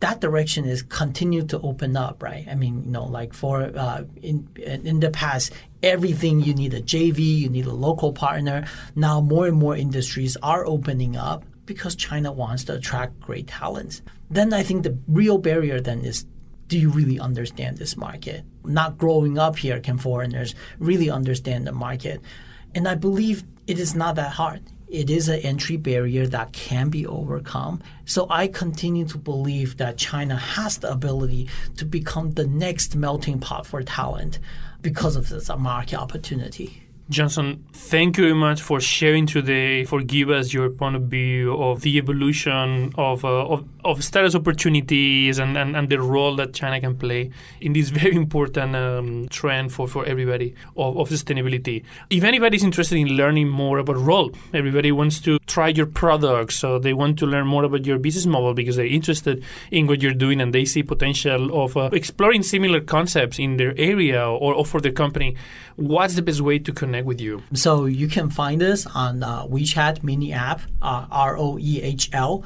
That 0.00 0.20
direction 0.20 0.64
is 0.64 0.82
continue 0.82 1.44
to 1.46 1.60
open 1.60 1.96
up, 1.96 2.22
right? 2.22 2.46
I 2.50 2.56
mean, 2.56 2.82
you 2.84 2.90
know, 2.90 3.04
like 3.04 3.34
for 3.34 3.62
uh, 3.62 4.04
in 4.22 4.48
in 4.56 5.00
the 5.00 5.10
past, 5.10 5.52
everything 5.82 6.40
you 6.40 6.54
need 6.54 6.74
a 6.74 6.82
JV, 6.82 7.18
you 7.38 7.48
need 7.48 7.66
a 7.66 7.72
local 7.72 8.12
partner. 8.12 8.66
Now 8.96 9.20
more 9.20 9.46
and 9.46 9.56
more 9.56 9.76
industries 9.76 10.36
are 10.42 10.64
opening 10.66 11.16
up 11.16 11.44
because 11.66 11.94
China 11.94 12.32
wants 12.32 12.64
to 12.64 12.74
attract 12.74 13.20
great 13.20 13.46
talents. 13.46 14.02
Then 14.30 14.52
I 14.52 14.62
think 14.62 14.82
the 14.82 14.98
real 15.06 15.38
barrier 15.38 15.80
then 15.80 16.00
is 16.00 16.26
do 16.66 16.78
you 16.78 16.88
really 16.88 17.20
understand 17.20 17.76
this 17.76 17.98
market? 17.98 18.44
Not 18.64 18.96
growing 18.96 19.36
up 19.36 19.58
here 19.58 19.78
can 19.78 19.98
foreigners 19.98 20.54
really 20.78 21.10
understand 21.10 21.66
the 21.66 21.72
market. 21.72 22.22
And 22.74 22.88
I 22.88 22.94
believe 22.94 23.44
it 23.66 23.78
is 23.78 23.94
not 23.94 24.14
that 24.16 24.32
hard. 24.32 24.62
It 24.92 25.08
is 25.08 25.30
an 25.30 25.40
entry 25.40 25.78
barrier 25.78 26.26
that 26.26 26.52
can 26.52 26.90
be 26.90 27.06
overcome. 27.06 27.82
So 28.04 28.26
I 28.28 28.46
continue 28.46 29.06
to 29.06 29.16
believe 29.16 29.78
that 29.78 29.96
China 29.96 30.36
has 30.36 30.76
the 30.76 30.92
ability 30.92 31.48
to 31.78 31.86
become 31.86 32.32
the 32.32 32.46
next 32.46 32.94
melting 32.94 33.40
pot 33.40 33.66
for 33.66 33.82
talent 33.82 34.38
because 34.82 35.16
of 35.16 35.30
this 35.30 35.48
market 35.48 35.98
opportunity. 35.98 36.81
Johnson, 37.10 37.64
thank 37.72 38.16
you 38.16 38.24
very 38.24 38.34
much 38.34 38.62
for 38.62 38.80
sharing 38.80 39.26
today, 39.26 39.84
for 39.84 40.00
give 40.00 40.30
us 40.30 40.54
your 40.54 40.70
point 40.70 40.94
of 40.94 41.02
view 41.02 41.52
of 41.52 41.80
the 41.82 41.98
evolution 41.98 42.92
of, 42.96 43.24
uh, 43.24 43.46
of, 43.46 43.68
of, 43.84 44.04
status 44.04 44.36
opportunities 44.36 45.38
and, 45.40 45.58
and, 45.58 45.76
and, 45.76 45.88
the 45.88 46.00
role 46.00 46.36
that 46.36 46.54
China 46.54 46.80
can 46.80 46.96
play 46.96 47.30
in 47.60 47.72
this 47.72 47.90
very 47.90 48.14
important 48.14 48.76
um, 48.76 49.26
trend 49.28 49.72
for, 49.72 49.88
for 49.88 50.06
everybody 50.06 50.54
of, 50.76 50.96
of 50.96 51.08
sustainability. 51.08 51.84
If 52.08 52.22
anybody's 52.22 52.62
interested 52.62 52.96
in 52.96 53.08
learning 53.08 53.48
more 53.48 53.78
about 53.78 53.96
Roll, 53.96 54.30
everybody 54.54 54.92
wants 54.92 55.20
to 55.22 55.38
try 55.40 55.68
your 55.68 55.86
products, 55.86 56.54
so 56.54 56.78
they 56.78 56.94
want 56.94 57.18
to 57.18 57.26
learn 57.26 57.46
more 57.46 57.64
about 57.64 57.84
your 57.84 57.98
business 57.98 58.26
model 58.26 58.54
because 58.54 58.76
they're 58.76 58.86
interested 58.86 59.44
in 59.72 59.88
what 59.88 60.02
you're 60.02 60.14
doing 60.14 60.40
and 60.40 60.54
they 60.54 60.64
see 60.64 60.84
potential 60.84 61.62
of 61.62 61.76
uh, 61.76 61.90
exploring 61.92 62.44
similar 62.44 62.80
concepts 62.80 63.40
in 63.40 63.56
their 63.56 63.74
area 63.76 64.24
or, 64.24 64.54
or 64.54 64.64
for 64.64 64.80
their 64.80 64.92
company. 64.92 65.36
What's 65.76 66.14
the 66.14 66.22
best 66.22 66.40
way 66.40 66.58
to 66.60 66.72
connect? 66.72 66.91
Connect 66.92 67.06
with 67.06 67.20
you? 67.20 67.42
So 67.54 67.86
you 67.86 68.08
can 68.08 68.28
find 68.28 68.62
us 68.62 68.86
on 68.86 69.22
uh, 69.22 69.46
WeChat 69.46 70.02
mini 70.02 70.32
app, 70.32 70.60
uh, 70.82 71.06
R 71.10 71.38
O 71.38 71.58
E 71.58 71.80
H 71.82 72.10
L 72.12 72.44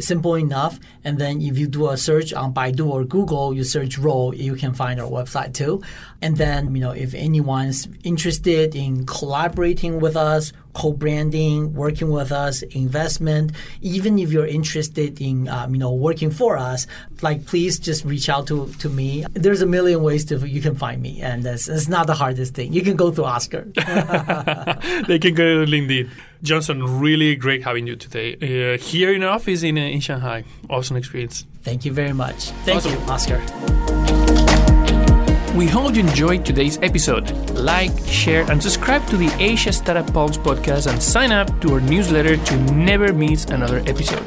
simple 0.00 0.34
enough. 0.34 0.80
And 1.04 1.18
then 1.18 1.40
if 1.40 1.56
you 1.56 1.68
do 1.68 1.90
a 1.90 1.96
search 1.96 2.32
on 2.32 2.52
Baidu 2.52 2.88
or 2.88 3.04
Google, 3.04 3.54
you 3.54 3.62
search 3.62 3.96
Roll, 3.96 4.34
you 4.34 4.56
can 4.56 4.74
find 4.74 5.00
our 5.00 5.08
website 5.08 5.54
too. 5.54 5.82
And 6.20 6.36
then, 6.36 6.74
you 6.74 6.80
know, 6.80 6.90
if 6.90 7.14
anyone's 7.14 7.86
interested 8.02 8.74
in 8.74 9.06
collaborating 9.06 10.00
with 10.00 10.16
us 10.16 10.52
co-branding, 10.74 11.74
working 11.74 12.10
with 12.10 12.30
us, 12.30 12.62
investment. 12.62 13.52
Even 13.80 14.18
if 14.18 14.30
you're 14.30 14.46
interested 14.46 15.20
in, 15.20 15.48
um, 15.48 15.74
you 15.74 15.80
know, 15.80 15.92
working 15.92 16.30
for 16.30 16.58
us, 16.58 16.86
like 17.22 17.46
please 17.46 17.78
just 17.78 18.04
reach 18.04 18.28
out 18.28 18.46
to, 18.48 18.68
to 18.80 18.88
me. 18.88 19.24
There's 19.32 19.62
a 19.62 19.66
million 19.66 20.02
ways 20.02 20.24
to 20.26 20.46
you 20.46 20.60
can 20.60 20.74
find 20.74 21.00
me, 21.00 21.22
and 21.22 21.42
that's, 21.42 21.66
that's 21.66 21.88
not 21.88 22.06
the 22.06 22.14
hardest 22.14 22.54
thing. 22.54 22.72
You 22.72 22.82
can 22.82 22.96
go 22.96 23.10
through 23.10 23.24
Oscar. 23.24 23.62
they 25.06 25.18
can 25.18 25.34
go 25.34 25.64
to 25.64 25.70
LinkedIn. 25.70 26.10
Johnson, 26.42 27.00
really 27.00 27.34
great 27.36 27.64
having 27.64 27.86
you 27.86 27.96
today. 27.96 28.34
Uh, 28.34 28.76
here 28.78 29.12
in 29.12 29.22
our 29.22 29.30
office 29.30 29.62
in, 29.62 29.78
uh, 29.78 29.80
in 29.80 30.00
Shanghai. 30.00 30.44
Awesome 30.68 30.96
experience. 30.96 31.46
Thank 31.62 31.86
you 31.86 31.92
very 31.92 32.12
much. 32.12 32.50
Thank 32.66 32.84
awesome. 32.84 32.92
you, 32.92 32.98
Oscar. 33.08 33.93
We 35.54 35.68
hope 35.68 35.94
you 35.94 36.00
enjoyed 36.00 36.44
today's 36.44 36.78
episode. 36.82 37.30
Like, 37.50 37.96
share, 38.08 38.42
and 38.50 38.60
subscribe 38.60 39.06
to 39.06 39.16
the 39.16 39.32
Asia 39.38 39.72
Startup 39.72 40.12
Pulse 40.12 40.36
podcast 40.36 40.90
and 40.90 41.00
sign 41.00 41.30
up 41.30 41.60
to 41.60 41.74
our 41.74 41.80
newsletter 41.80 42.36
to 42.36 42.56
never 42.72 43.12
miss 43.12 43.44
another 43.44 43.78
episode. 43.86 44.26